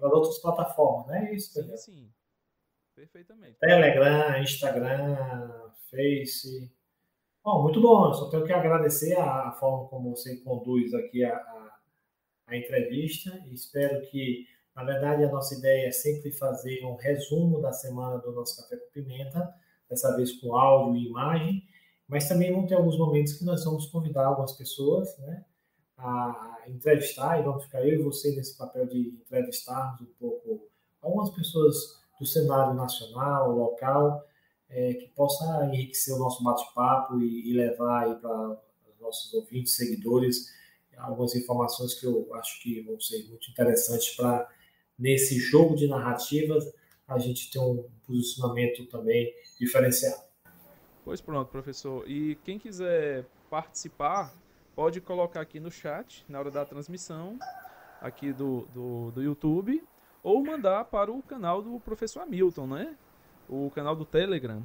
outras 0.00 0.38
plataformas, 0.38 1.06
né? 1.06 1.30
É 1.30 1.34
isso, 1.34 1.52
sim, 1.52 1.76
sim, 1.78 2.12
perfeitamente. 2.94 3.58
Telegram, 3.58 4.38
Instagram, 4.42 5.70
Face. 5.90 6.70
Bom, 7.42 7.62
muito 7.62 7.80
bom. 7.80 8.08
Eu 8.08 8.14
só 8.14 8.28
tenho 8.28 8.44
que 8.44 8.52
agradecer 8.52 9.18
a, 9.18 9.50
forma 9.52 9.88
como 9.88 10.14
você 10.14 10.36
conduz 10.38 10.92
aqui 10.92 11.24
a, 11.24 11.34
a 11.34 11.62
a 12.52 12.56
entrevista 12.56 13.42
espero 13.50 14.06
que, 14.10 14.46
na 14.74 14.84
verdade, 14.84 15.24
a 15.24 15.30
nossa 15.30 15.54
ideia 15.54 15.88
é 15.88 15.92
sempre 15.92 16.32
fazer 16.32 16.84
um 16.84 16.96
resumo 16.96 17.60
da 17.60 17.72
semana 17.72 18.18
do 18.18 18.32
nosso 18.32 18.56
Café 18.56 18.76
com 18.76 18.90
Pimenta, 18.90 19.52
dessa 19.88 20.16
vez 20.16 20.32
com 20.40 20.56
áudio 20.56 20.96
e 20.96 21.08
imagem, 21.08 21.62
mas 22.08 22.28
também 22.28 22.52
vão 22.52 22.66
ter 22.66 22.74
alguns 22.74 22.98
momentos 22.98 23.34
que 23.34 23.44
nós 23.44 23.64
vamos 23.64 23.86
convidar 23.86 24.26
algumas 24.26 24.52
pessoas 24.52 25.16
né, 25.18 25.44
a 25.98 26.64
entrevistar 26.66 27.38
e 27.38 27.42
vamos 27.42 27.64
ficar 27.64 27.86
eu 27.86 28.00
e 28.00 28.02
você 28.02 28.34
nesse 28.34 28.56
papel 28.56 28.86
de 28.86 29.20
entrevistarmos 29.22 30.00
um 30.00 30.12
pouco 30.18 30.68
algumas 31.02 31.30
pessoas 31.30 32.00
do 32.18 32.24
cenário 32.24 32.74
nacional, 32.74 33.50
local, 33.50 34.24
é, 34.70 34.94
que 34.94 35.08
possa 35.08 35.66
enriquecer 35.66 36.14
o 36.14 36.18
nosso 36.18 36.42
bate-papo 36.42 37.20
e, 37.20 37.50
e 37.50 37.52
levar 37.52 38.04
aí 38.04 38.14
para 38.14 38.50
os 38.50 39.00
nossos 39.00 39.34
ouvintes, 39.34 39.74
seguidores, 39.74 40.50
algumas 40.96 41.34
informações 41.34 41.94
que 41.94 42.06
eu 42.06 42.32
acho 42.34 42.62
que 42.62 42.80
vão 42.82 42.98
ser 43.00 43.26
muito 43.28 43.50
interessantes 43.50 44.14
para, 44.16 44.48
nesse 45.02 45.36
jogo 45.40 45.74
de 45.74 45.88
narrativas, 45.88 46.72
a 47.08 47.18
gente 47.18 47.50
ter 47.50 47.58
um 47.58 47.84
posicionamento 48.06 48.86
também 48.86 49.34
diferenciado. 49.58 50.22
Pois 51.04 51.20
pronto, 51.20 51.50
professor. 51.50 52.08
E 52.08 52.36
quem 52.44 52.56
quiser 52.56 53.26
participar, 53.50 54.32
pode 54.76 55.00
colocar 55.00 55.40
aqui 55.40 55.58
no 55.58 55.72
chat, 55.72 56.24
na 56.28 56.38
hora 56.38 56.52
da 56.52 56.64
transmissão, 56.64 57.36
aqui 58.00 58.32
do, 58.32 58.68
do, 58.72 59.10
do 59.10 59.22
YouTube, 59.22 59.82
ou 60.22 60.44
mandar 60.44 60.84
para 60.84 61.10
o 61.10 61.20
canal 61.20 61.60
do 61.60 61.80
professor 61.80 62.20
Hamilton, 62.20 62.66
né? 62.68 62.96
O 63.48 63.70
canal 63.74 63.96
do 63.96 64.04
Telegram, 64.04 64.62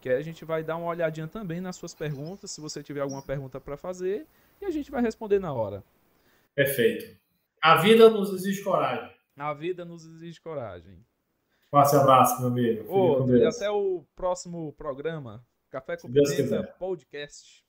que 0.00 0.08
a 0.08 0.20
gente 0.20 0.44
vai 0.44 0.64
dar 0.64 0.76
uma 0.76 0.88
olhadinha 0.88 1.28
também 1.28 1.60
nas 1.60 1.76
suas 1.76 1.94
perguntas, 1.94 2.50
se 2.50 2.60
você 2.60 2.82
tiver 2.82 3.00
alguma 3.00 3.22
pergunta 3.22 3.60
para 3.60 3.76
fazer, 3.76 4.26
e 4.60 4.64
a 4.64 4.70
gente 4.70 4.90
vai 4.90 5.00
responder 5.00 5.38
na 5.38 5.52
hora. 5.52 5.84
Perfeito. 6.56 7.16
A 7.62 7.76
vida 7.76 8.10
nos 8.10 8.32
exige 8.32 8.62
coragem. 8.64 9.15
A 9.36 9.52
vida 9.52 9.84
nos 9.84 10.06
exige 10.06 10.40
coragem. 10.40 11.04
Forte 11.70 11.96
abraço, 11.96 12.40
meu 12.40 12.48
amigo. 12.48 12.86
Oh, 12.88 13.36
e 13.36 13.44
até 13.44 13.70
o 13.70 14.04
próximo 14.14 14.72
programa. 14.72 15.44
Café 15.68 15.96
com 15.96 16.10
Pimenta 16.10 16.74
Podcast. 16.78 17.64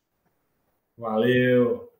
Valeu. 0.97 1.91